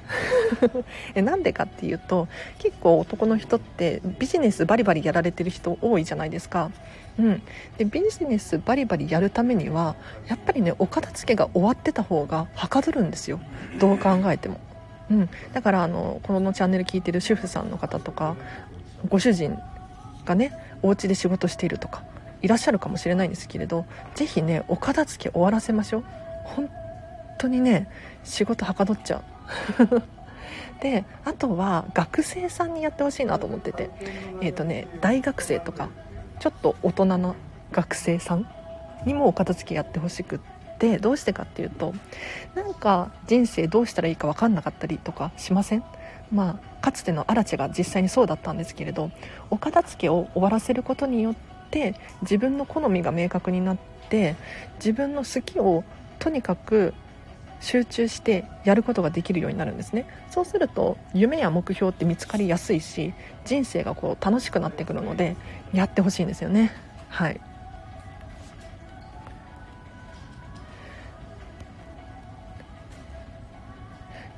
[1.16, 2.28] えなんでかっていうと
[2.60, 6.72] 結構男の人ってビジネスバリバリやられてる人多いじゃないですか、
[7.20, 7.42] うん、
[7.78, 9.96] でビジネスバリバリやるためには
[10.28, 13.40] やっぱりねお片付けが終わってた方がはかどるんですよ。
[13.80, 14.60] どう考えても、
[15.10, 18.36] うん、だからあのこのチャンネル聞いてる主婦さんの方とか
[19.10, 19.58] ご主人
[20.26, 22.04] がねお家で仕事しているとか
[22.42, 26.04] いらっしゃるかもしれないんですけれど是非ねお片付け終わらせましょう。
[26.46, 26.70] 本
[27.38, 27.90] 当にね
[28.24, 30.02] 仕事はかどっちゃう。
[30.82, 33.90] であとは学生さんにやってほしいなと思ってて。
[34.42, 35.90] えっ、ー、とね大学生とか
[36.40, 37.36] ちょっと大人の
[37.72, 38.48] 学生さん
[39.06, 40.40] にもお片付けやってほしくっ
[40.78, 41.94] てどうしてかっていうと
[42.56, 45.84] なんか人生どうしたらいいか分かんなかったりとかしません？
[46.32, 49.12] まあかつての荒地が実際にそうだったんですけれど
[49.50, 51.36] お片付けを終わらせることによっ
[51.76, 53.78] て自分の好みが明確になっ
[54.10, 54.36] て
[54.78, 55.84] 自分の好きを
[56.20, 56.94] とにかく
[57.60, 60.06] 集中してやることができるようになるんですね。
[60.30, 65.36] そうすると夢や目標って見つかりやすいし人生がこう楽しくなってくるので
[65.74, 66.72] やってほしいんですよね。
[67.10, 67.42] はい。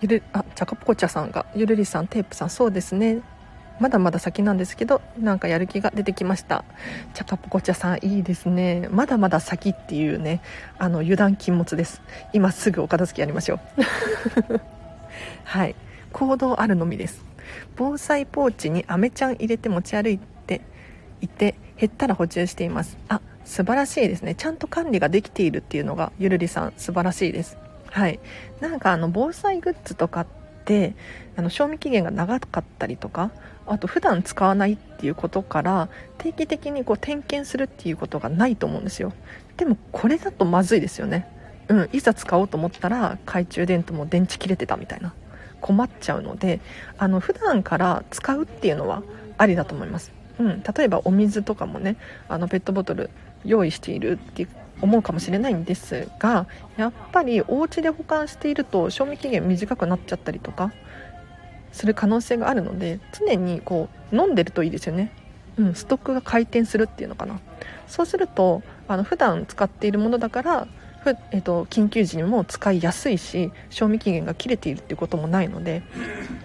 [0.02, 3.22] ゆるあチャカポコチャさんがゆるりさんテープさんそうですね。
[3.80, 6.66] まだまだ先なんですけどなんかやる気が出てきました。
[7.14, 8.88] チャカポコチャさんいいですね。
[8.92, 10.42] まだまだ先っていうね
[10.78, 12.02] あの油断禁物です。
[12.34, 13.60] 今すぐお片付けやりましょう。
[15.44, 15.76] はい。
[16.12, 17.24] 行動あるのみです。
[17.76, 20.62] 防災ポーチにアメちゃん入れて持ち歩いて
[21.22, 22.98] いて減ったら補充しています。
[23.08, 24.36] あ素晴らしいですね。
[24.36, 27.58] ちゃんと管理ができているっていうのがゆるりさん素晴らしいです。
[27.90, 28.20] はい。
[28.60, 30.28] なんかあの防災グッズとかっ
[30.66, 30.96] て
[31.36, 33.32] あの賞味期限が長かったりとか
[33.68, 39.14] あと普段使わないっていうことから定期的にこう点検するっていうことがないと思うんですよ。
[39.58, 41.28] でもこれだとまずいですよね。
[41.68, 45.14] うんいざ使おうと思ったら懐中電灯も電池切れてたみたいな。
[45.62, 46.60] 困っちゃうので
[46.98, 49.04] あの普段から使うっていうのは
[49.38, 53.10] ありだと思います、うん、例えばお水とかもねあのペットボトル
[53.46, 54.48] 用意しているって
[54.82, 60.72] 思うかもしれないんですがやっぱりお家で保管していると賞味期限短くなっちゃったりとか
[61.72, 65.12] する可能性があるので常にこう飲んでるといいですよね、
[65.58, 67.40] うん、ストックが回転するっていうのかな。
[67.88, 70.68] そうするとあの普段使っているものだから
[71.04, 75.84] ふ、えーと、緊急時にも使いやすいし賞味期限が切れているっていうこともないので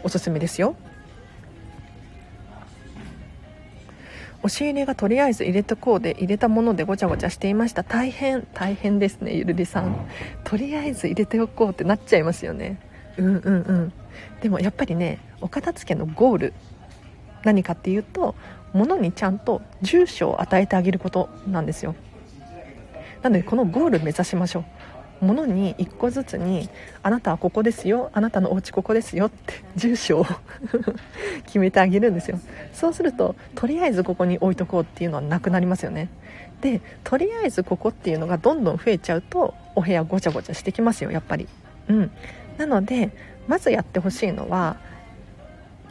[0.04, 0.76] おすすめですよ。
[4.44, 7.84] 押し入れがとりあえず入れとこうで入れたものでごちゃごちゃしていました。
[7.84, 10.08] 大変大変ですねゆるりさん。
[10.42, 12.80] とりあえず入れておこうってなっちゃいますよね。
[13.18, 13.92] うんうんうん。
[14.42, 16.54] でもやっぱりねお片付けのゴール
[17.44, 18.34] 何かっていうと
[18.72, 21.94] 物にちゃんと住所を与えてあげることなんですよ。
[23.22, 24.60] なのでこのゴール目指しましょ
[25.20, 25.24] う。
[25.24, 26.68] 物に1個ずつに
[27.04, 30.26] あなたはここですよあなたのお家ここですよって住所を
[31.46, 32.40] 決めてあげるんですよ。
[32.72, 36.08] そうするととりあえずここに置いとこうっていうのはなくなりますよね。
[36.60, 41.46] でとりあえずここっていうのがどんどん増えちゃうとお部屋ごちゃごちゃしてきますよやっぱり。
[41.88, 42.10] うん。
[42.58, 43.10] なので
[43.52, 44.78] まずやってほしいのは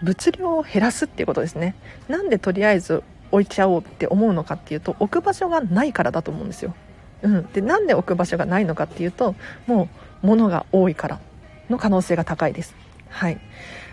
[0.02, 1.76] 物量を減らすっていうことですね。
[2.08, 6.74] なんでとりあえず置いちゃおうって思うのかっていうと置く場所がないからだと思うんですよ、
[7.22, 9.36] うん、でなんで置く場所がないのかっていうと
[9.68, 9.90] も
[10.24, 11.20] う物が多いから
[11.70, 12.74] の可能性が高いです。
[13.10, 13.40] はい。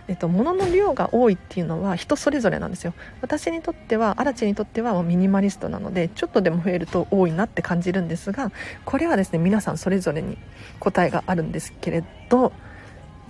[0.09, 2.95] えっと、物の量が多いっていうのは人それぞれなんですよ。
[3.21, 8.51] 私にとっては荒地にとってはミニマリストなのでちょっとでも増えると多いなって感じるんですが
[8.87, 10.39] これはですね皆さんそれぞれに
[10.81, 12.55] 答えがあるんですけれど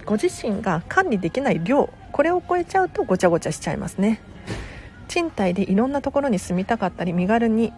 [0.09, 4.23] ご自身が管理できない量これを超えちゃうとごちゃごちゃしちゃいますね。
[5.07, 7.75] 賃貸でいろんなところに住みたかったり身軽に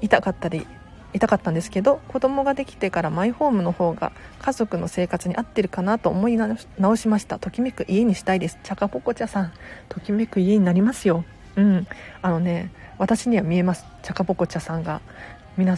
[0.00, 0.64] いたかったり
[1.12, 7.40] いたかったんですけど子供ができてからマイホームの方が家族の生活に合ってるかなと思い直しました。
[7.40, 8.60] ときめく家にしたいです。
[8.62, 9.52] チャカポコチャさん。
[9.88, 11.24] ときめく家になりますよ。
[11.56, 11.88] うん。
[12.22, 13.84] あのね私には見えます。
[14.04, 15.00] チャカポコチャさんが。
[15.56, 15.76] 皆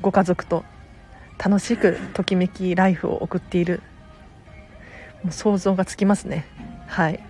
[0.00, 0.64] ご家族と
[1.44, 3.82] 楽しくときめきライフを送っている
[5.24, 6.46] もう想像がつきますね。
[6.86, 7.20] はい。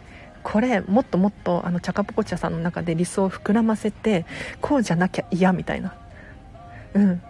[0.42, 4.26] これもっともっとあのチャカポコチャさんの中で理想を膨らませて
[4.61, 5.94] こうじゃなきゃ嫌みたいな。
[6.92, 7.22] うん。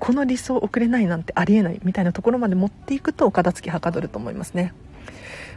[0.00, 4.72] この理想を送れないなんてありえないみたいなところまで持っていくとお片付きはかどると思いますね。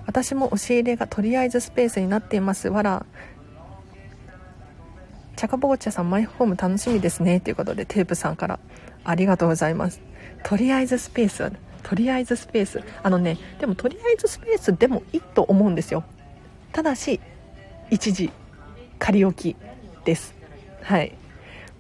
[0.06, 2.67] 私も押し入れがとりあえずスペースになっています。
[2.67, 3.06] わら
[5.38, 7.39] チャカポコチャさんマイホーム楽しみですね。
[7.39, 8.60] ということでテープさんから
[9.06, 10.01] ありがとうございます。
[10.43, 11.51] とりあえずスペースは
[11.84, 12.82] とりあえずスペース。
[13.04, 16.04] あのねでもとりあえずスペースでもいいと思うんですよ。
[16.72, 17.19] ただし
[17.91, 18.32] 一時
[19.00, 19.56] 仮置き
[20.06, 20.34] です。
[20.82, 21.13] はい。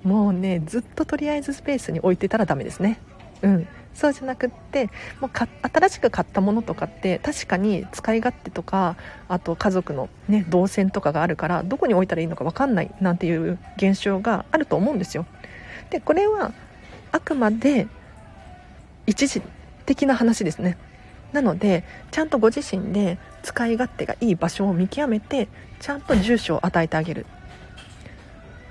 [0.03, 2.99] もうねずっととりあえずスペースに置いてたらダメですね。
[3.41, 3.67] うん。
[3.93, 4.89] そうじゃなくって
[5.21, 8.95] もう新しく買ったものとかって確かに使い勝手とか
[9.29, 15.25] あと家族の、ね、動線とかがあるからどこに置いたらいいのか分かんないなんていう現象があると思うんですよ。
[15.91, 16.51] でこれは
[17.11, 17.87] あくまで
[19.05, 19.41] 一時
[19.85, 20.77] 的な話ですね。
[21.31, 25.47] なのでちゃんとご自身で使い勝手がいい場所を見極めて
[25.79, 27.25] ちゃんと住所を与えてあげる。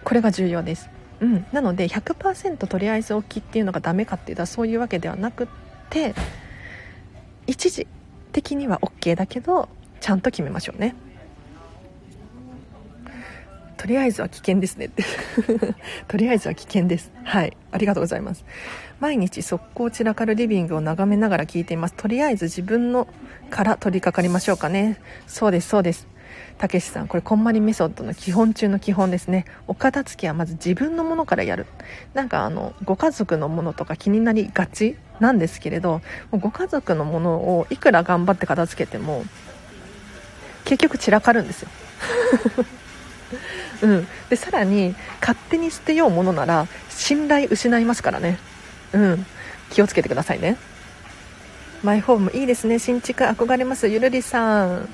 [0.04, 0.90] これが重要です。
[1.20, 5.46] うん、なので100%とりあえず置きっていうのがダメかっていうとそういうわけではなくっ
[5.88, 6.14] て
[7.46, 7.86] 一時
[8.32, 9.68] 的には OK だけど
[10.00, 10.96] ちゃんと決めましょうね。
[13.82, 15.02] とりあえずは危険ですねって。
[16.06, 17.10] とりあえずは危険です。
[17.24, 17.56] はい。
[17.72, 18.44] ありがとうございます。
[19.00, 21.94] 毎日速攻散らかるリビングを眺めながら聞いています。
[21.96, 23.08] とりあえず自分の
[23.50, 25.00] から取り掛かりましょうかね。
[25.26, 26.06] そうですそうです。
[26.58, 29.46] たけしさんこれこんまりメソッドの基本中の基本ですね。
[29.66, 31.66] お片付けはまず自分のものからやる。
[32.14, 39.24] なんかあのご家族のものとか気になりがちなんですけれどご家族のものをいくら頑張って片付けても
[40.64, 41.68] 結局散らかるんですよ。
[43.82, 48.38] うん、でさらに勝手に捨てようものなら信頼失いますからね。
[48.92, 49.26] うん。
[49.70, 50.56] 気をつけてくださいね。
[51.82, 52.78] マイホームいいですね。
[52.78, 53.88] 新築憧れます。
[53.88, 54.88] ゆるりさん。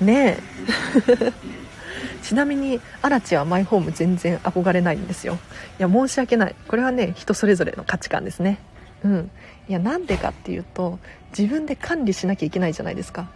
[0.00, 1.32] ねえ。
[2.22, 5.38] ちなみにアラチはマイホーム全然憧れないんですよ。
[5.78, 6.54] いや申し訳ない。
[6.68, 8.58] これはね人それぞれの価値観ですね。
[9.04, 9.30] うん。
[9.68, 11.00] いやなんでかっていうと
[11.36, 13.28] 自分で管理しなきゃいけないじゃないですか。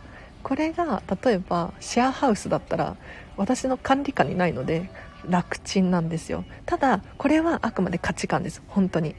[0.45, 2.97] これが例えばシェアハウスだったら
[3.37, 4.91] 私の管理下にないので
[5.29, 6.45] 楽ちんなんですよ。
[6.65, 8.63] ただこれはあくまで価値観です。
[8.69, 9.15] 本当に。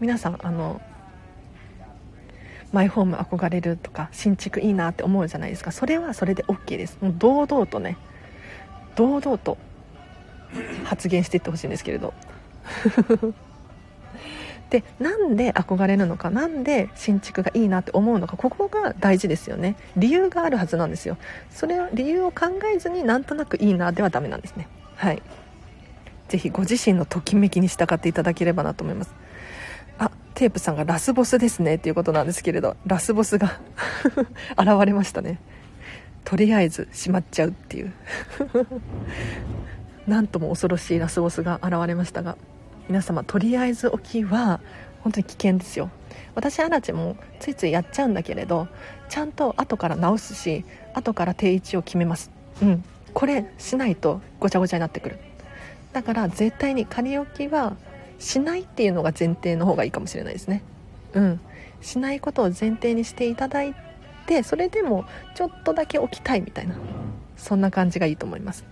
[0.00, 0.80] 皆さんあの
[2.72, 5.72] マイホーム憧れるとか新築いいなって思うじゃないですか。
[5.72, 6.98] それはそれで OK です。
[7.00, 7.96] もう堂々とね
[8.96, 9.58] 堂々と
[10.84, 12.14] 発言していってほしいんですけれど。
[14.70, 19.76] でなんで憧れるのかなんで新築がいいなって思うのかここが大事ですよね。
[19.96, 21.18] 理由があるはずなんですよ。
[21.50, 24.68] それは理由を考えずになんとなくいいなではダメなんですね。
[24.94, 25.22] はい。
[26.28, 29.12] 是非ご自身のときめきに従っていただければなと思います。
[29.98, 33.60] あテープさんがラスボスですねっていうことなんですけれどラスボスが
[34.56, 35.40] 現れましたね。
[36.24, 37.92] とりあえずしまっちゃうっていう。
[40.06, 42.36] なんとも恐ろしいラスボスが現れましたが。
[42.88, 44.60] 皆様とりあえず置きは
[45.02, 45.90] 本当に危険ですよ。
[46.34, 48.68] 私アラチもついついやっちゃうんだけれど
[49.08, 50.64] ちゃんと後から直すし
[50.94, 52.30] 後から定位置を決めます。
[52.62, 52.84] うん。
[53.12, 55.18] これしないとごちゃごちゃになってくる。
[55.92, 57.76] だから絶対に仮置きは
[58.18, 60.62] しないっていうのが前提の方がいいかもしれないですね。
[61.14, 61.40] うん。
[61.80, 63.74] しないことを前提にしていただい
[64.26, 66.76] てそれでもちょっとだけ置きたいみたいな
[67.36, 68.64] そんな感じがいいと思います。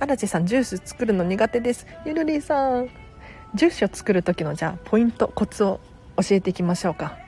[0.00, 1.86] 荒地さんジュース作るの苦手です。
[2.04, 2.88] ゆるりさん。
[3.54, 5.80] ジュースを作る時のじゃあポイントコツを
[6.16, 7.18] 教えていきましょうか。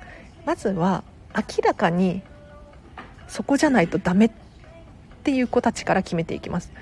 [0.47, 1.03] まずは
[1.37, 2.23] 明らかに
[3.27, 4.31] そこじゃないとダメっ
[5.25, 6.73] ていう子たちから決めていきます。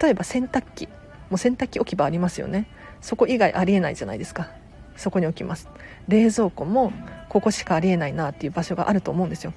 [0.00, 0.88] 例えば洗濯機。
[1.30, 2.66] もう洗濯機置き場ありますよね。
[3.00, 4.50] そこ以外ありえないじゃないですか。
[4.96, 5.68] そこに置きます。
[6.08, 6.92] 冷蔵庫も
[7.30, 9.54] ここしかありえないなっていう場所があると思うんですよ。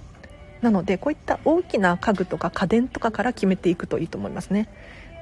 [0.62, 4.69] なのでこういった大きな家具とか家電とかから決めていくといいと思いますね。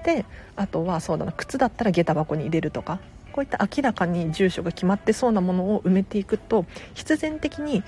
[0.03, 2.99] であとはそうだな靴だったら下駄箱に入れるとか
[3.31, 7.83] こういった明らかに住所が決まってそうなものを埋めていくと必然的に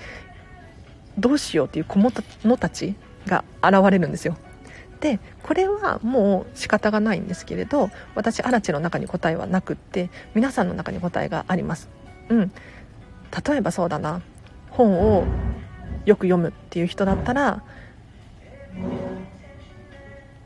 [1.18, 2.22] どうしようっていう子者
[2.56, 2.94] たち
[3.26, 4.36] が現れるんですよ。
[5.00, 11.88] でこれはもう仕方がないんですけれど私アラチの中に答えはなくって皆さんの中に答えがあります。
[12.30, 12.52] うん。
[13.46, 14.22] 例えばそうだな
[14.70, 15.24] 本を
[16.06, 17.62] よく読むっていう人だったら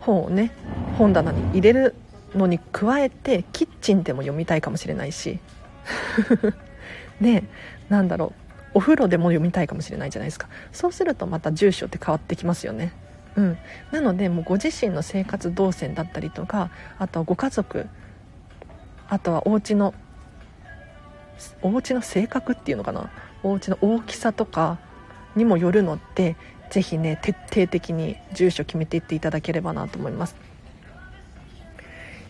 [0.09, 0.51] 本をね
[0.97, 1.94] 本棚に入れる
[2.35, 5.38] のに加えてキッチンでも読みたいかもしれないし。
[7.21, 7.44] で
[7.88, 8.49] なんだろう。
[8.75, 10.49] お風呂でも読みたいかもしれないじゃないですか。
[10.73, 12.92] そうするとまた住所って変わってきますよね。
[13.35, 13.59] うん、
[13.92, 17.87] なのでもうご自身の生活動線だったりとかあとはご家族
[19.09, 19.94] あとはお家の
[21.62, 23.11] お家の性格っていうのかな。
[23.42, 24.79] お家の大きさとか
[25.35, 26.37] にもよるので
[26.70, 30.37] ぜひね徹底的に住所決めていっていただければなと思います。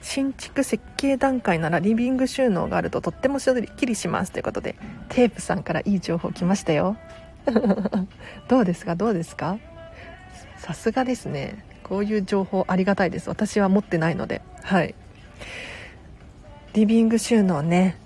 [0.01, 4.33] 新築設計段階ならリビング収納があるととってもすっきりします。
[4.33, 4.77] ということで
[5.09, 6.96] テープさんからいい情報来ましたよ。
[8.48, 8.94] どうですか？
[8.94, 9.59] どうですか？
[10.59, 11.64] さすがですね。
[11.83, 13.29] こういう情報ありがたいです。
[13.29, 14.42] 私は持ってないので。
[14.62, 14.94] はい。
[16.74, 17.96] リビング収納ね。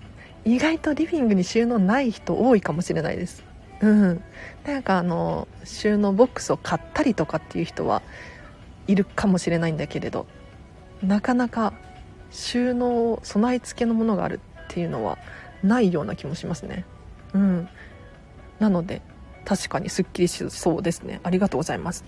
[0.44, 3.44] 意外とリビングに収納ない人多いかもしれないです。
[3.82, 4.22] うん。
[4.64, 8.02] なんかあの収納ボックスを買ったりとかっていう人は
[8.86, 10.26] いるかもしれないんだけれど
[11.02, 11.72] なかなか
[12.30, 15.18] 収納備え付けのものがあるっていうのは
[15.62, 16.84] ないような気もしますね。
[17.34, 17.68] うん。
[18.58, 19.02] なので
[19.44, 21.20] 確かにすっきりしそうですね。
[21.24, 22.04] ありがとうございます。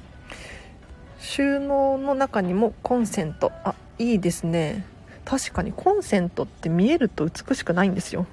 [1.19, 3.51] 収納の中にもコンセント。
[3.65, 4.87] あいいですね。
[5.25, 8.27] 確かにコンセントって見えると美しくないんですよ。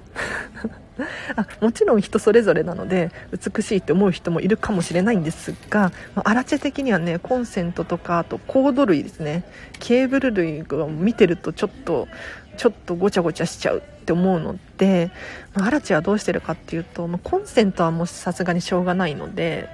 [1.36, 9.44] あもちろん人それぞれなので美しいって思う人もいるかもしれないんですが、まあ、アラチェ的にはねコンセントとかあとコード類ですね。
[9.78, 12.08] ケーブル類を見てるとちょっと
[12.56, 15.10] ちょっとごちゃごちゃしちゃうって思うので、
[15.54, 19.68] まあ、アラチェはどうしてるかっていうと、まあ、コンセントはもうさすがにしょうがないので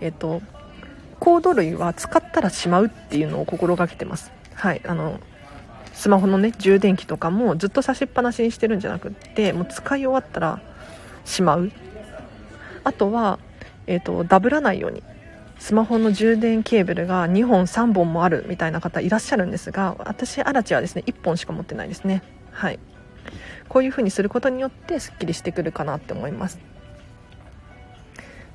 [0.00, 0.42] えっ、と
[1.20, 4.32] コード類は使ったらしまうっていうのを心がけてます。
[4.54, 5.20] はいあの
[5.94, 10.60] スマホのね充電器とかもずっと差しっぱなしにしてるんじゃなくってもう使い終わったら
[11.24, 11.70] しまう。
[12.82, 13.38] あとは、
[13.86, 15.02] えーと、ダブらないように
[15.58, 22.22] スマホの充電ケーブルが2本3本もあるみたいな方いらっしゃるんですが私アラチはですね1本しか持ってないですね。
[22.50, 22.78] はい。
[23.68, 26.58] こういう風にすることによってすっきりしてくるかなって思います。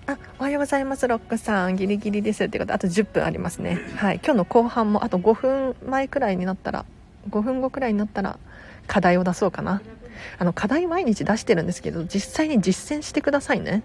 [0.05, 1.75] あおはようございますロックさん。
[1.75, 2.73] ギリギリですってこと。
[2.73, 3.79] あと10分ありますね。
[3.95, 4.15] はい。
[4.23, 6.85] 今日の後半もあと5分前くらいになったら
[7.29, 8.39] 5分後くらいになったら
[8.87, 9.81] 課題を出そうかな。
[10.37, 13.83] あの課題毎日出してるんですけど実際に実践してくださいね。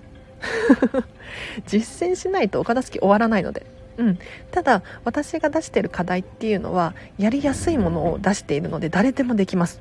[1.67, 3.67] 実践しないとお片付け終わらないので。
[3.97, 4.19] うん、
[4.51, 9.81] ただ私が出してる課題っていうのはやりやすいものを出しているので誰でもできます。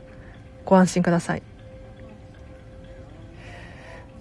[0.65, 1.41] ご安心ください。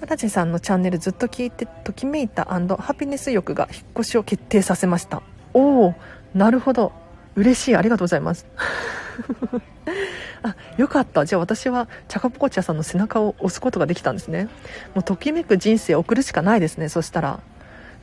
[0.07, 5.23] ラジさんのチャンネルずっと聞いてときめいたハピネス欲が引っ越しを決定させました。
[5.55, 5.95] おお
[6.35, 6.93] なるほど。
[7.37, 7.77] 嬉しい。
[7.77, 8.47] ありがとうございます。
[10.43, 11.25] あよかった。
[11.25, 14.49] じゃあ私はチャカポコチャさんの背中を押すことができたんですね。
[14.95, 16.89] もうときめく人生を送るしかないですね。
[16.89, 17.41] そしたら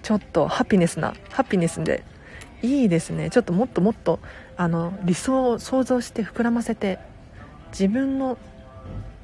[0.02, 2.04] ちょっとハピネスなハピネスで。
[2.62, 3.30] いいですね。
[3.30, 4.20] ちょっともっともっと
[4.58, 7.00] あの理想を想像して膨らませて
[7.72, 8.38] 自分の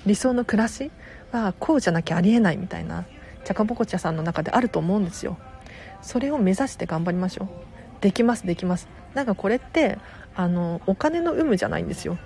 [0.05, 0.91] 理想の暮らし
[1.31, 3.05] はこうじゃなきゃありえないみたいな
[3.43, 5.37] チャカポコチャさんの中であると思うんですよ。
[6.01, 7.47] それを目指して頑張りましょう。
[8.01, 8.87] できますできます。
[9.15, 9.97] なんかこれって
[10.35, 12.17] あのお金の有無じゃないんですよ。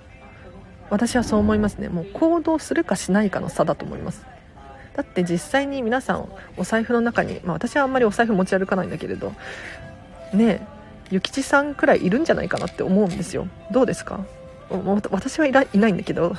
[0.90, 1.88] 私はそう思いますね。
[1.88, 4.26] もう行動するかしないかの差だと思います。
[4.96, 9.32] だって実際に皆さんお財布の中に、まあ、私はあんまりお財布持ち歩かないんだけれど
[10.34, 10.60] ねえ
[11.04, 13.46] 諭吉さんくらいいるんじゃないかなって思うんですよ。
[13.70, 14.20] どうですか？
[15.10, 16.34] 私はいないないんだけど。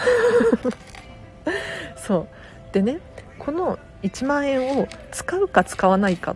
[1.96, 2.74] そう。
[2.74, 3.00] でね
[3.40, 6.36] この1万円を使うか使わないかっ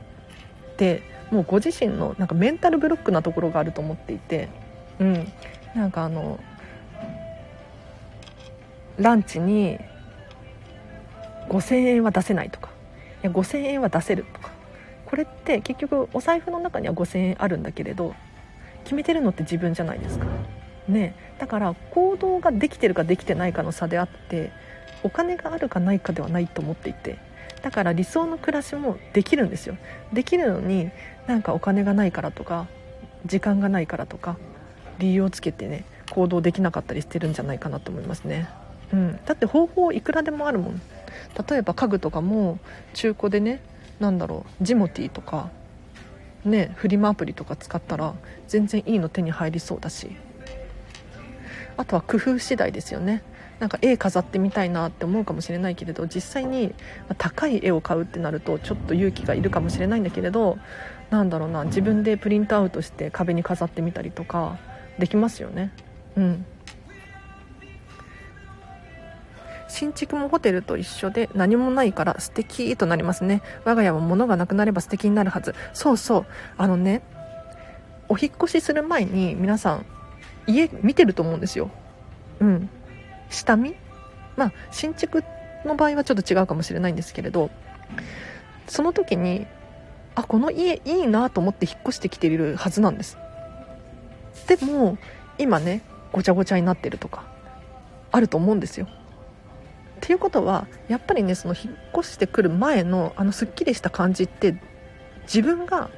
[0.77, 1.03] て
[1.35, 4.47] もうご自身のなんかメンタルブロックなところがあると思っていて、
[4.99, 5.31] うん、
[5.75, 6.39] なんかあの
[8.97, 9.77] ランチに
[11.49, 12.69] 5000円は出せないとか
[13.21, 14.51] いや5000円は出せるとか
[15.05, 18.15] これって結局お財布の中には5000円あるんだけれど
[18.85, 20.25] 決めてるのって自分じゃないですか。
[20.87, 24.51] ね、だから行動ができてるかできてないかの差であって
[25.01, 27.17] お金があるかないかではないと思っていて
[27.63, 29.75] だから理想の暮らしもできるんですよ。
[30.13, 30.91] できるのに
[31.27, 32.67] なんかお金がないからとか
[33.25, 34.37] 時間がないからとか
[34.99, 38.47] 理由をつけてね行動できなかったりしてるんじゃないかなと思いますね、
[38.93, 40.81] うん、だって方法いくらでもあるもん。
[41.49, 42.59] 例えば家具とかも
[42.93, 43.59] 中古でね
[43.99, 45.49] 何だろうジモティーとか
[46.45, 48.13] ねフリマアプリとか使ったら
[48.47, 50.15] 全然いいの手に入りそうだし。
[51.77, 53.21] あとは工夫次第ですよね。
[53.59, 56.73] なんか絵飾ってみたいなって思うかもしれないけれど実際に
[57.17, 60.57] 高い絵を買うってなるとちょっと勇気がいるかもしれないんだけれど
[61.09, 64.57] なんだろうな自分でプリントアウトして壁に飾ってみたりとか
[64.99, 65.71] できますよね。
[66.17, 66.45] うん。
[69.67, 73.41] 新築もホテルと一緒で何もないから素敵となりますね。
[73.65, 75.53] 我が家も物がなくなれば素敵になるはず。
[75.73, 76.25] そうそう。
[76.57, 77.01] あのね
[78.07, 79.85] お引越しする前に皆さん
[80.47, 81.69] 家見てると思うんですよ。
[82.39, 82.69] うん。
[83.29, 83.75] 下見？
[84.37, 85.23] まあ新築
[85.65, 87.49] の場合はちょっと違うかもしれないんですけれど
[88.67, 89.47] その時に
[90.15, 93.17] あこの家いいなと思って引っ越してきているはずなんです。
[94.47, 94.97] でも
[95.37, 97.23] 今ねごちゃごちゃになってるとか
[98.11, 98.85] あると思うんですよ。
[98.85, 98.89] っ
[100.01, 104.55] ていうことはやっぱりねその引っ越してくる前のあのすっきりした感じって
[105.23, 105.89] 自分が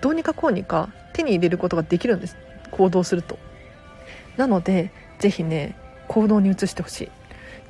[0.00, 2.36] どうにかこうにか手に入れることができるんです。
[2.70, 3.38] 行動すると。
[4.36, 5.76] なのでぜひね
[6.08, 7.10] 行動に移してほしい。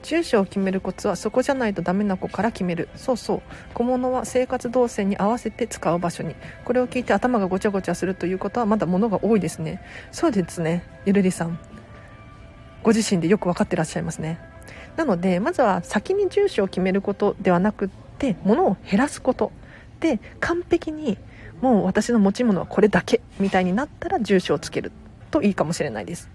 [0.05, 2.91] 住所を決めるコツはそこじゃないとダメな子から決める。
[2.95, 3.43] そうそう。
[3.73, 6.37] 小物は生活動線に合わせて使う場所に。
[6.65, 9.81] これを聞いて頭がごちゃごちゃするということはまだ物が多いですね。
[10.13, 10.85] そうですね。
[11.07, 11.59] ゆるりさん。
[12.83, 14.39] ご自身でよく分かってらっしゃいますね。
[14.97, 17.89] なのでまずは先に住所を決めることではなくっ
[18.19, 19.53] て物を減らすこと。
[20.01, 21.17] で完璧に
[21.63, 24.93] もう私の持ち物はこれだけみたいになったら住所をつける
[25.31, 26.34] といいかもしれないです。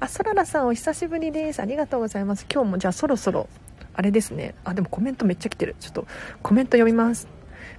[0.00, 1.60] あそららさんお久しぶりです。
[1.60, 2.46] ありがとうございます。
[2.52, 3.48] 今日もじゃあそろそろ
[3.94, 4.54] あれですね。
[4.64, 5.76] あでもコメントめっちゃ来てる。
[5.78, 6.06] ちょっと
[6.42, 7.28] コメント読みます。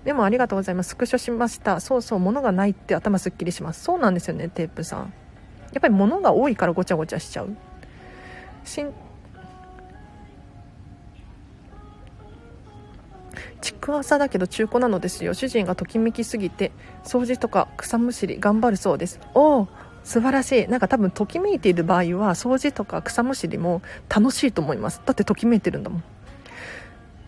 [0.06, 0.90] でもありがとうございます。
[0.90, 1.80] スクショしました。
[1.80, 3.84] そうそう物がないって頭すっきりします。
[3.84, 5.14] そうなんですよねテープさん。
[5.74, 7.56] やっぱり物が多いからごちゃごちゃしちゃう。
[8.64, 8.94] しん
[13.62, 15.34] 築浅だけど中古なのですよ。
[15.34, 16.72] 主人がときめきすぎて
[17.04, 19.20] 掃除とか草むしり頑張るそうです。
[19.34, 19.68] おお
[20.04, 20.68] 素晴らしい。
[20.68, 25.02] なんか多分ときめいている場合は掃除とか草むしりも楽しいと思います。
[25.06, 26.04] だってときめいてるんだもん。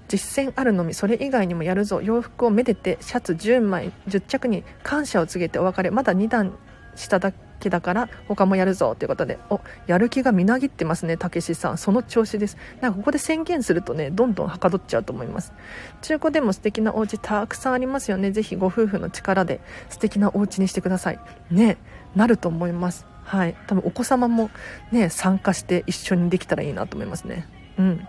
[0.07, 2.01] 実践あるのみそれ以外にもやるぞ。
[2.01, 5.91] 洋服をめでてシャツ10枚10着に感謝を告げてお別れ。
[5.91, 6.57] まだ2段
[6.95, 7.31] 下だ
[7.63, 11.77] けだから他もやるぞということでおやる気がみなぎってますねたけしさん。
[11.77, 12.57] その調子です。
[12.81, 15.53] なんかここで宣言するとねどんどんはかどっちゃうと思います。
[16.01, 18.31] 中古でも素敵なお家たくさんありますよね。
[18.31, 21.19] ぜひご夫婦の力で素敵なお家にしてください。
[21.49, 21.77] ね
[22.15, 23.07] なると思います。
[23.23, 23.55] はい。
[23.67, 24.49] 多分お子様も
[24.91, 27.47] ね参加して一緒にできたらいいなと思いますね。
[27.77, 28.07] うん。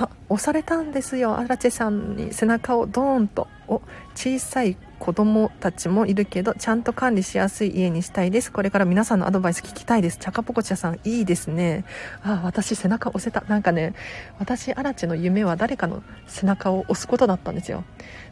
[0.00, 1.36] あ押されたんですよ。
[1.36, 3.46] アラチェさんに背中をドーンと。
[3.68, 3.82] お
[4.16, 8.50] 小さい子供たちもいるけどちゃんと管理しやすい家にしたいです。
[8.50, 10.16] これから皆さんのアドバイス聞きたいです。
[10.18, 11.84] チャカポコチャさんいいですね。
[12.22, 13.42] あ私背中押せた。
[13.42, 13.92] なんかね
[14.38, 17.84] 私アラチェの夢は誰かの背中を押すことだったんですよ。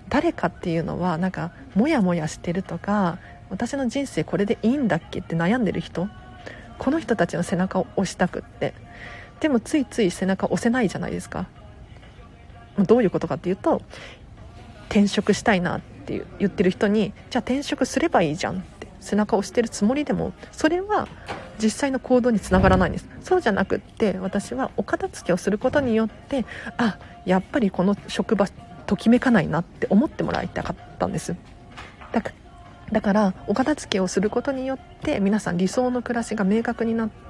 [0.08, 3.18] 誰かっていうのはなんかモヤモヤしてるとか
[3.50, 6.08] 私の人生これでいいんだっけって悩んでる人。
[6.78, 8.72] この人たちの背中を押したくって。
[9.40, 11.46] でもついつい背中押せないじゃないですか。
[12.84, 13.82] どういうことかっていうと
[14.88, 21.08] 転職したいなって言ってる人にじゃあ転職すればいいじゃんって背中を押してるつもりでもそれは
[21.62, 23.08] 実際の行動につながらないんです。
[23.20, 26.44] そうじゃなくって私はお片付けをすることによって
[26.76, 28.46] あやっぱりこの職場
[28.86, 31.36] ときめかないなって思ってもらいたかったんです。
[32.12, 32.22] だ
[32.90, 37.27] だからお片付けをすることによって皆さん理想の暮らしが明確になって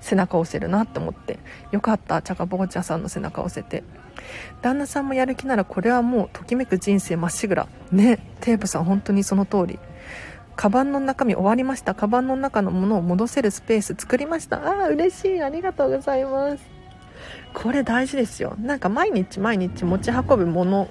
[0.00, 1.38] 背中を押せるなって思って
[1.72, 3.82] よかったチャカポコチャさんの背中を押せて。
[4.62, 7.68] 旦那さんもやる気ならこれはもうときめく人生まっしぐら。
[7.90, 9.78] ねテープさん本当にその通り。
[10.56, 11.94] カバンの中身終わりました。
[11.94, 14.58] カバンの中のものを戻せるスペース作りました。
[14.58, 15.42] ああ嬉しい。
[15.42, 16.62] ありがとうございます。
[17.54, 18.54] これ大事ですよ。
[18.58, 20.88] なんか毎日毎日持ち運ぶもの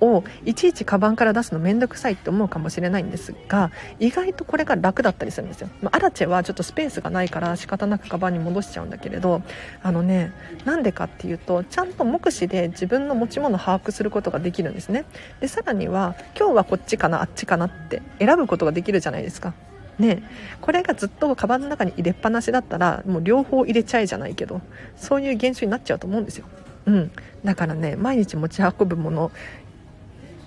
[0.00, 9.42] をいちいちカバンから出すの面倒くさいって思うかもしれないんですが意外とこれが楽だったりするんですよ、まあ、アラチェはちょっとスペースがないから仕方なくカバンに戻しちゃうんだけれど
[9.82, 10.32] あのね
[10.64, 15.04] なんでかっていうとちゃんと目視で自分の持ち物を把握することができるんですね。
[15.40, 19.54] でさらには今日はこっちかなあっちかなって選ぶことができるじゃないですか。
[19.98, 20.22] ね、
[20.60, 24.60] これがずっとカバンの中に入れっぱなしだったらもう両方入れちゃえじゃないけど
[24.96, 26.46] そういう現象になっちゃうと思うんですよ、
[26.86, 27.12] うん、
[27.44, 29.30] だからね毎日持ち運ぶもの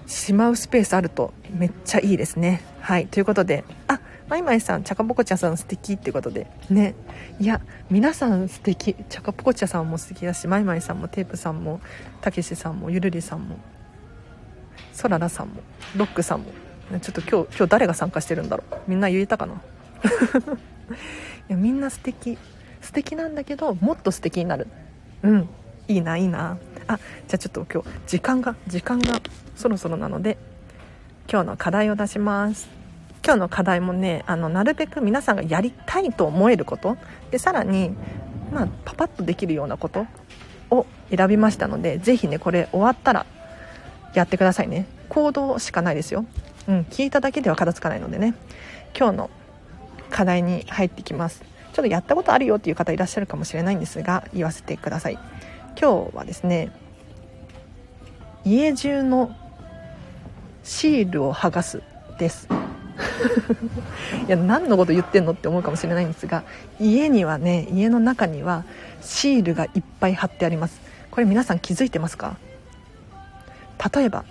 [0.07, 2.61] しまうスペースあるとめっちゃいいですね。
[2.79, 3.07] はい。
[3.07, 3.99] ということであ
[4.29, 6.47] マイマイさんチャカポコチャさん素敵ってことで。
[6.69, 6.95] ね。
[7.39, 8.95] いや皆さん素敵。
[9.09, 11.81] チャカポコチャさんも素敵だしマイマイさんもテープさんも
[12.21, 13.59] たけしさんもゆるりさんも
[14.93, 15.61] そららさんも
[15.95, 16.45] ロックさんも。
[17.01, 18.75] ちょっと今日今日誰が参加してるんだろう。
[18.87, 19.55] みんな言えたかな？
[21.49, 22.37] いやみんな素敵。
[22.79, 24.67] 素敵なんだけどもっと素敵になる。
[25.23, 25.49] うん。
[25.87, 26.57] いいないいな。
[26.87, 29.21] あじゃあちょっと今日時間が時間が
[29.55, 30.37] そろそろなので
[31.29, 32.69] 今日の課題を出します。
[33.23, 36.97] 今日の課題もねあのなるべく皆さんがやりたいと思えること。
[37.31, 37.91] でさらに、
[38.51, 40.05] まあ、パパッとできるようなこと。
[40.69, 40.85] を
[41.15, 43.25] 選びましたので是非ねこれ終わったら
[44.13, 44.85] やってくださいね。
[45.09, 46.25] 行動しかないですよ、
[46.67, 48.33] うん、聞いただけでは片付かないのでね。
[48.97, 49.29] 今日の
[50.09, 51.43] 課題に入ってきます。
[51.71, 55.19] ちょっとやったことあるよっていう方いらっしゃるかもしれないんですが言わせてください。
[55.79, 56.71] 今日はですね
[58.43, 59.35] 家中の
[60.63, 61.83] シールを剥がす
[62.17, 62.47] です。
[64.27, 66.43] いや何のこと言ってんのって思うかもしれないんですが
[66.79, 68.65] 家にはね家の中には
[69.01, 70.81] シールがいっぱい貼ってあります。
[71.11, 72.37] これ皆さん気づいてますか？
[73.93, 74.25] 例えば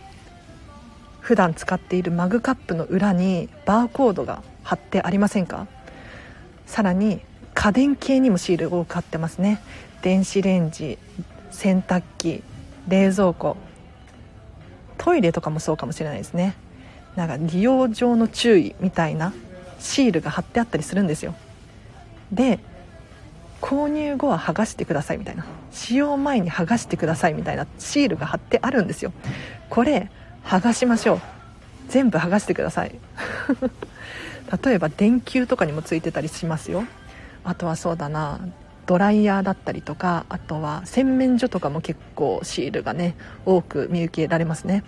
[1.21, 5.69] 普段使っているマグカップの裏にバーコードが貼ってありませんか？
[6.67, 7.21] さらに
[7.55, 9.61] 家電系にもシールを貼ってますね。
[10.03, 10.99] 電子レンジ
[11.57, 12.43] 洗濯機
[12.87, 13.57] 冷蔵庫
[14.99, 16.55] トイレとかもそうかもしれないですね。
[17.17, 19.33] なんか利用上の注意みたいな
[19.79, 21.35] シールが貼ってあったりするんですよ。
[22.31, 22.59] で
[23.63, 25.47] 購入後は剥がしてくださいみたいな。
[25.73, 29.13] 使用前に剥がしてくださいみたいなシールが貼ってあるんですよ。
[29.71, 30.11] これ
[30.45, 31.21] 剥がしましょう。
[31.89, 32.95] 全部剥がしてください。
[34.63, 36.85] 例えば電球とかにもついてたりしますよ。
[37.45, 38.41] あとはそうだな
[38.87, 44.84] ドライヤーだったりとかあとは洗面所とかも結構シールがね多く見受けられますね。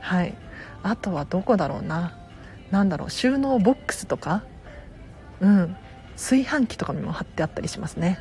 [0.00, 0.34] はい。
[0.82, 2.16] あとはどこだろうな。
[2.70, 3.10] 何だろう。
[3.10, 4.44] 収納ボックスとか。
[5.40, 5.76] うん。
[6.16, 8.18] 炊飯器とかにも貼ってあったりしますね。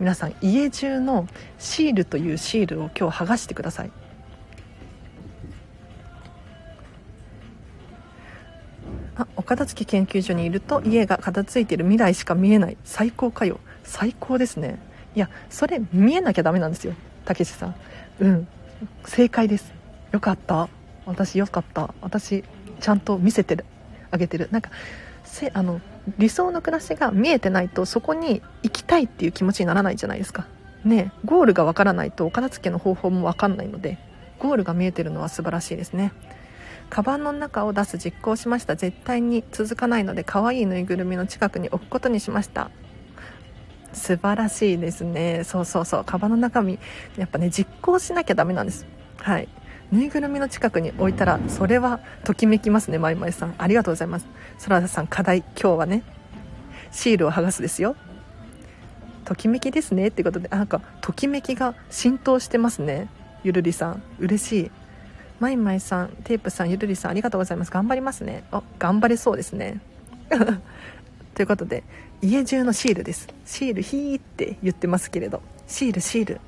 [0.00, 1.28] 皆さん家中の
[1.58, 3.92] シールというシールを今日剥がしてください。
[9.14, 12.76] あお片付け研究所にいると家が片付いている未来しか見えない。
[12.82, 13.60] 最高かよ。
[13.84, 14.78] 最高ですね。
[15.14, 16.94] いやそれ見えなきゃダメなんですよ。
[17.24, 17.74] たけしさん。
[18.20, 18.48] うん。
[19.04, 19.72] 正解です。
[20.12, 20.68] よかった。
[21.06, 21.94] 私よかった。
[22.00, 22.44] 私
[22.80, 23.64] ちゃんと見せてる
[24.10, 24.48] あげてる。
[24.50, 24.70] なんか
[25.24, 25.80] せあの
[26.18, 30.46] 理想の暮らしが見えてないとそこに行きたいっていう気持ちにならないじゃないですか。
[30.84, 33.98] ねゴールがわからないとお片付けの方法もわかんないので
[34.40, 36.12] ゴールが見えてるのは素晴らしいですね。
[36.90, 38.76] カバンの中を出す実行しました。
[38.76, 42.70] 絶対に続かないので可愛いぬいぐるみの近くに置くことにしました。
[43.92, 45.44] 素晴らしいですね。
[45.44, 46.04] そうそうそう。
[46.04, 46.78] カバンの中身
[47.16, 48.86] やっぱね実行しなきゃダメなんです。
[49.18, 49.48] はい。
[49.90, 53.54] ぬいぐるみの近くに置いたらそれはときめきますねまいまいさん。
[53.58, 54.26] ありがとうございます。
[54.64, 56.02] 空田さん課題今日はね
[56.90, 57.96] シールを剥がすですよ。
[59.24, 60.08] ときめきですね。
[60.08, 63.08] ってことでなんかときめきが浸透してますね。
[63.44, 64.70] ゆるりさん嬉しい。
[65.40, 67.70] まいまいさんテープさんゆるりさんありがとうございます。
[67.70, 68.44] 頑張りますね。
[68.50, 69.80] あ頑張れそうですね。
[71.34, 71.82] ということで
[72.22, 73.28] 家中のシールです。
[73.44, 75.42] シールヒーって言ってますけれど。
[75.66, 76.40] シールシール。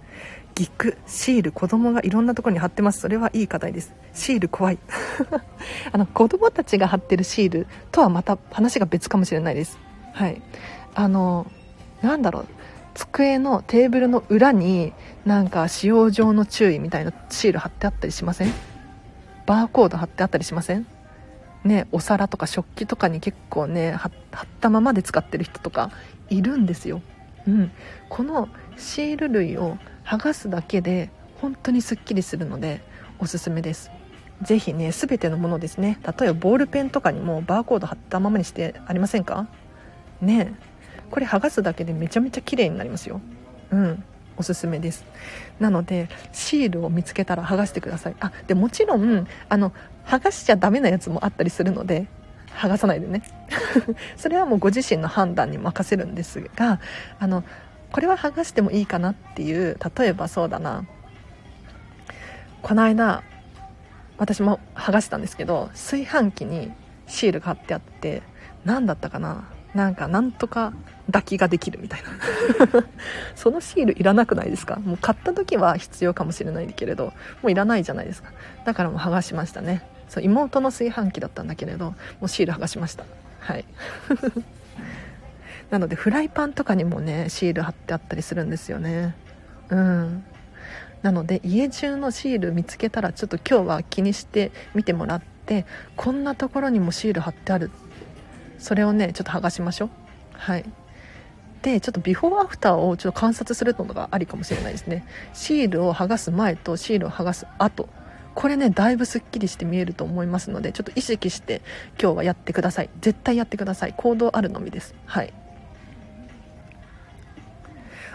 [0.55, 0.97] ギク。
[1.09, 3.01] シール子供がいろんなところに貼ってます。
[3.01, 3.93] それはいい課題です。
[4.13, 4.79] シール怖い。
[5.91, 9.77] あの子供たちが貼ってるシールとはまた話が別かもしれないです。
[10.13, 10.41] はい。
[10.95, 11.51] あの
[12.03, 12.47] なんだろう。
[12.95, 14.93] 机のテーブルの裏に
[15.27, 18.53] なんか使用上の注意みたいなシール貼ってあったりしません？
[19.47, 20.87] バーコード貼ってあったりしません？
[21.65, 24.11] ねお皿とか食器とかに結構ね貼っ
[24.61, 25.91] たままで使ってる人とか
[26.31, 27.03] いるんですよ。
[27.47, 27.71] うん。
[28.09, 31.11] このシール類を剥がすだけで
[31.41, 32.83] 本当にすっきりするので
[33.19, 33.91] おすすめです。
[34.43, 35.99] 是非ね全てのものですね。
[36.03, 39.47] 例えばボールペンとかにもバーコード貼ったままにしてありませんか？
[40.21, 40.55] ね。
[41.11, 43.21] これ剥がすだけでめちゃめちゃ綺麗になりますよ。
[43.71, 44.05] うん。
[44.37, 45.05] おすすめです。
[45.61, 48.17] なのでシールを見つけたら剥がしてください。
[48.19, 49.73] あでもちろんあの
[50.07, 52.07] 剥がしちゃダメなやつもあったりするので
[52.51, 53.23] 剥がさないでね。
[54.17, 56.81] それはもうご自身の判断に任せるんですが
[57.19, 57.43] あの
[57.93, 60.85] これは剥がしてもいいかなっていう例えばそうだな。
[62.63, 63.23] この間
[64.17, 66.73] 私も剥がしたんですけど炊飯器に
[67.07, 68.23] シールが貼ってあって
[68.65, 69.45] 何だったかな。
[69.75, 70.73] なんかなんとか
[71.07, 72.03] 抱きができるみたい
[72.73, 72.85] な。
[73.35, 74.77] そのシールいらなくないですか？
[74.77, 78.31] もう買った時は必要かもしれないけれどもういらないじゃないですか。
[78.65, 79.83] だからもう剥がしましたね。
[80.09, 83.05] そう妹の炊飯器だったんだけれどもうシール剥がしました。
[83.41, 83.65] はい。
[85.71, 89.15] なのでフライパンとかにもねシール貼ってあったりするんですよね。
[89.71, 90.25] うん。
[91.03, 97.71] なので家中のシール見つけたらちょっと今日は気にして見てもらってこんなところにもシール貼ってある。
[98.59, 99.91] それをねちょっと剥がしましょう。
[100.33, 100.65] はい。
[101.63, 105.07] でちょっとビフォーアフターをちょっと観察するのがありかもしれないですね。
[105.33, 107.89] シールを剥がす前とシールを剥がす後。
[108.35, 111.63] これねだいぶすっきりして見えると思いますのでちょっと意識して
[112.01, 112.91] 今日はやってください。
[113.01, 113.95] 絶対やってください。
[113.97, 114.95] 行動あるのみです。
[115.07, 115.33] はい。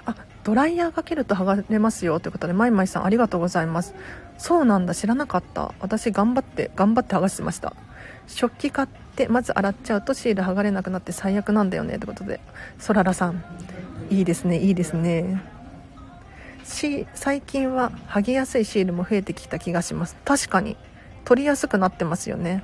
[0.06, 3.96] あドライヤーかけると剥がれますよということでまいまいさんありがとうございます。
[4.38, 5.74] そうなんだ知らなかった。
[5.80, 7.74] 私頑張って頑張って剥がしてました。
[8.28, 12.40] 食器買ってまず洗っちゃうとシール剥がれなくなって最悪なんだよねということで。
[12.78, 13.44] そららさん
[14.10, 15.42] いいですねいいですね。
[16.70, 20.16] し最近は剥げやすいシールも増えてきた気がします。
[20.26, 20.78] 確かに。
[21.26, 22.64] 取りやすくなってますよね。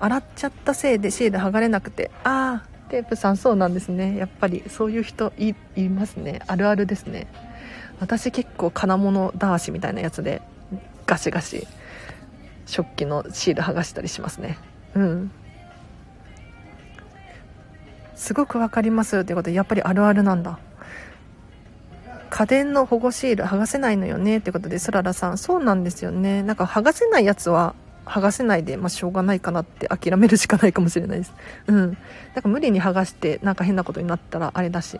[0.00, 2.10] 洗っちゃったせいでシール剥がれなくて。
[2.24, 4.16] ああテープさんそうなんですね。
[4.16, 5.54] やっぱりそういう人い
[5.88, 6.40] ますね。
[6.46, 7.26] あるあるですね。
[8.00, 10.40] 私結構金物男子みたいなやつで
[11.06, 11.66] ガシガシ
[12.66, 14.58] 食器のシール剥がしたりしますね。
[14.94, 15.30] うん。
[18.14, 20.58] すごく分かりますということでやっぱりあるあるなんだ。
[22.30, 27.74] 家電の保護シール剥がせないのよねってことでスララさんそうなんですよねなんか剥がせないやつは
[28.08, 31.34] 剥がせないで、まあ、しょうがないかなって諦めるしかないかもしれないです。
[31.66, 31.98] うん。
[32.34, 34.98] だか無理に剥がしてなんか変なことになったらあれだし、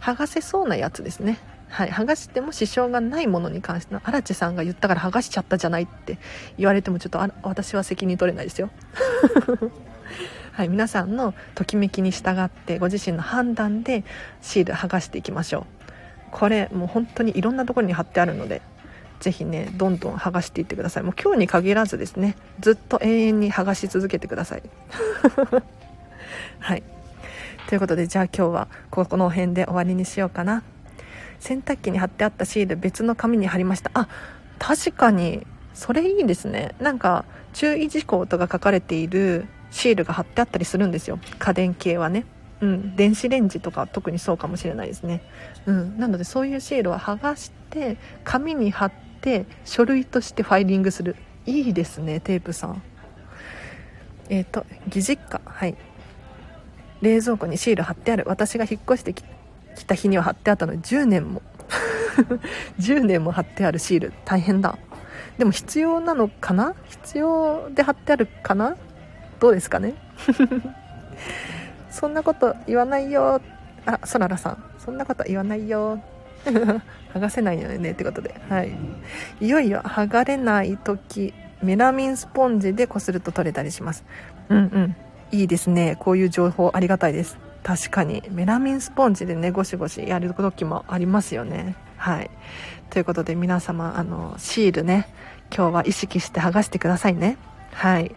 [0.00, 1.38] 剥がせそうなやつですね。
[1.68, 1.90] はい。
[1.90, 6.18] 剥がしても支障がないものに関しての、荒地さんが言ったから剥がしちゃったじゃないって
[6.58, 8.70] 言われてもちょっとあ私は責任取れないですよ。
[10.52, 10.68] はい。
[10.68, 14.04] 皆さんのときめきに従ってご自身の判断で
[14.42, 15.79] シール剥がしていきましょう。
[16.30, 18.62] これもう本当にいろんなところに貼ってあるので
[19.20, 21.02] ぜひねどんどん剥がしていってください。
[21.02, 24.62] もう今日に限らずですねずっと永遠に剥がし続けてください。
[26.58, 26.82] はい。
[27.68, 30.62] ということでじゃあ今日はここの辺で終わりにしようかな。
[31.38, 33.90] 洗濯機に貼ってあったシール別の紙に貼りました。
[33.94, 34.08] あ
[34.58, 36.74] 確かにそれいいですね。
[36.80, 41.18] なんか注意事項とか書かれているシールが貼ってあったりするんですよ。
[41.38, 42.24] 家電系はね。
[42.60, 45.22] うん、電子レンジとか特にそうかもしれないですね、
[45.66, 51.16] うん、なのでそういうシールは剥がして紙に貼って書類としてファイリングする。
[51.46, 52.82] いいですねテープさん。
[54.28, 55.76] えっ、ー、と義実家はい。
[57.00, 58.24] 冷蔵庫にシール貼ってある。
[58.26, 59.24] 私が引っ越してき
[59.86, 60.74] た日には貼ってあったの。
[60.74, 61.42] に10年も。
[62.78, 64.12] 10年も貼ってあるシール。
[64.24, 64.78] 大変だ。
[65.38, 66.74] でも必要なのかな？
[66.88, 68.76] 必要で貼ってあるかな？
[69.40, 69.94] どうですかね？
[71.90, 73.40] そんなこと言わないよ。
[73.86, 74.64] あそららさん。
[74.78, 76.00] そんなこと言わないよ。
[77.12, 78.34] 剥がせないよねってことで。
[78.48, 78.72] はい。
[79.40, 81.34] いよいよ剥がれない時。
[81.62, 84.04] メラミンスポンジでこすると取れたりします。
[84.48, 84.96] うんうん。
[85.32, 85.96] いいですね。
[85.98, 87.38] こういう情報ありがたいです。
[87.62, 88.22] 確かに。
[88.30, 91.76] メラミンスポンジでねゴシゴシやる時もありますよね。
[91.96, 92.30] はい。
[92.88, 95.08] ということで皆様あのシールね
[95.54, 97.36] 今日は意識して剥がしてくださいね。
[97.72, 98.14] はい。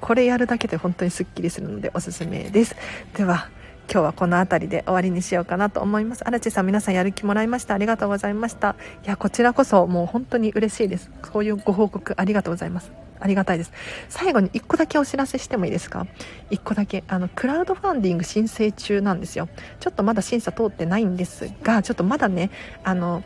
[0.00, 2.76] これやるだけで本当にすっきりするのでおすすめです。
[3.14, 3.48] では
[3.90, 6.26] 今日はこの辺りで終わりにしようかなと思います。
[6.26, 7.74] 荒地さん皆さんやる気もらいました。
[7.74, 8.76] ありがとうございました。
[9.04, 11.10] いやこちらこそもう本当に嬉しいです。
[11.30, 12.92] こういうご報告ありがとうございます。
[13.20, 13.72] ありがたいです。
[14.08, 16.06] 最後に1個だけお知らせしてもいいですか
[16.50, 17.04] ？1個だけ。
[17.06, 19.48] あのクラウドファンディング申請中なんですよ。
[19.78, 22.50] ちょっとまだ審査通ってないんですがちょっとまだね
[22.84, 23.22] あの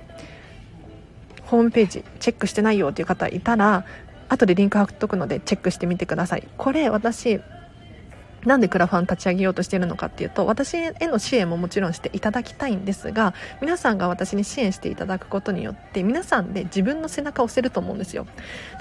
[1.44, 3.84] ホームページチェックしてないよっていう方いたら
[4.28, 6.46] 後でリンク貼っとくのでチェックしてみてください。
[6.56, 7.40] これ私
[8.46, 18.26] なんでクラファン立ち上げようとしてるのかっていうと私への支援ももちろんしていただきたいんですが皆さんが私に支援していただくことによって皆さんで自分の背中を押せると思うんですよ。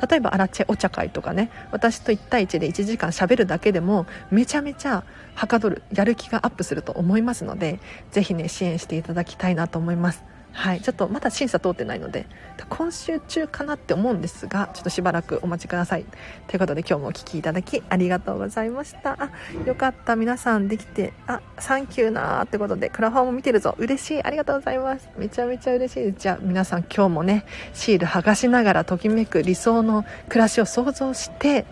[0.08, 7.80] 例えばアラチェお茶会とかね私と1対1で1時間しゃべるだけでもめちゃめちゃはかどるやる気がアップすると思いますので
[8.12, 10.35] ぜひね支援していただきたいなと思います。
[10.58, 12.26] はい、ちょっとまだ審査通ってないので
[12.70, 16.06] 今週中かなって思うんですがちょっとしばらくお待ちください。
[16.48, 19.18] ということで今日もお聴きいただきありがとうございました。
[19.20, 19.30] あ
[19.66, 23.76] よかった皆さんできてあサンキューなーってことでクラファンも見てるぞ。
[23.78, 24.24] 嬉しい。
[24.24, 25.10] ありがとうございます。
[25.18, 31.66] めちゃめちゃ嬉しいじゃあ皆さん今日もねシール剥がしながらときめく理想の暮らしを想像して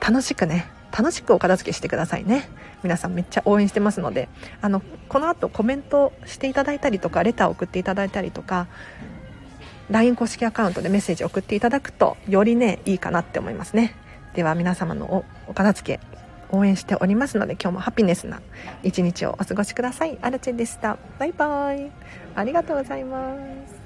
[0.00, 2.48] 楽しくね楽しくお片付けしてくださいね。
[2.82, 4.28] 皆さんめっちゃ応援してますので
[4.60, 8.68] あのこの後コメントしていただいたりとかレターを送っていただいたりとか
[9.90, 13.94] LINE 公式アカウントでメッセージ送っていただくとよりねいいかなって思いますね。
[14.34, 16.18] では皆様のお片付け
[16.50, 18.40] 応援しておりますので今日もハピネスな
[18.82, 20.18] 一日をお過ごしください。
[20.22, 20.98] アルチェでした。
[21.18, 21.90] バイバイ。
[22.34, 23.34] ありがとうございま
[23.66, 23.77] す。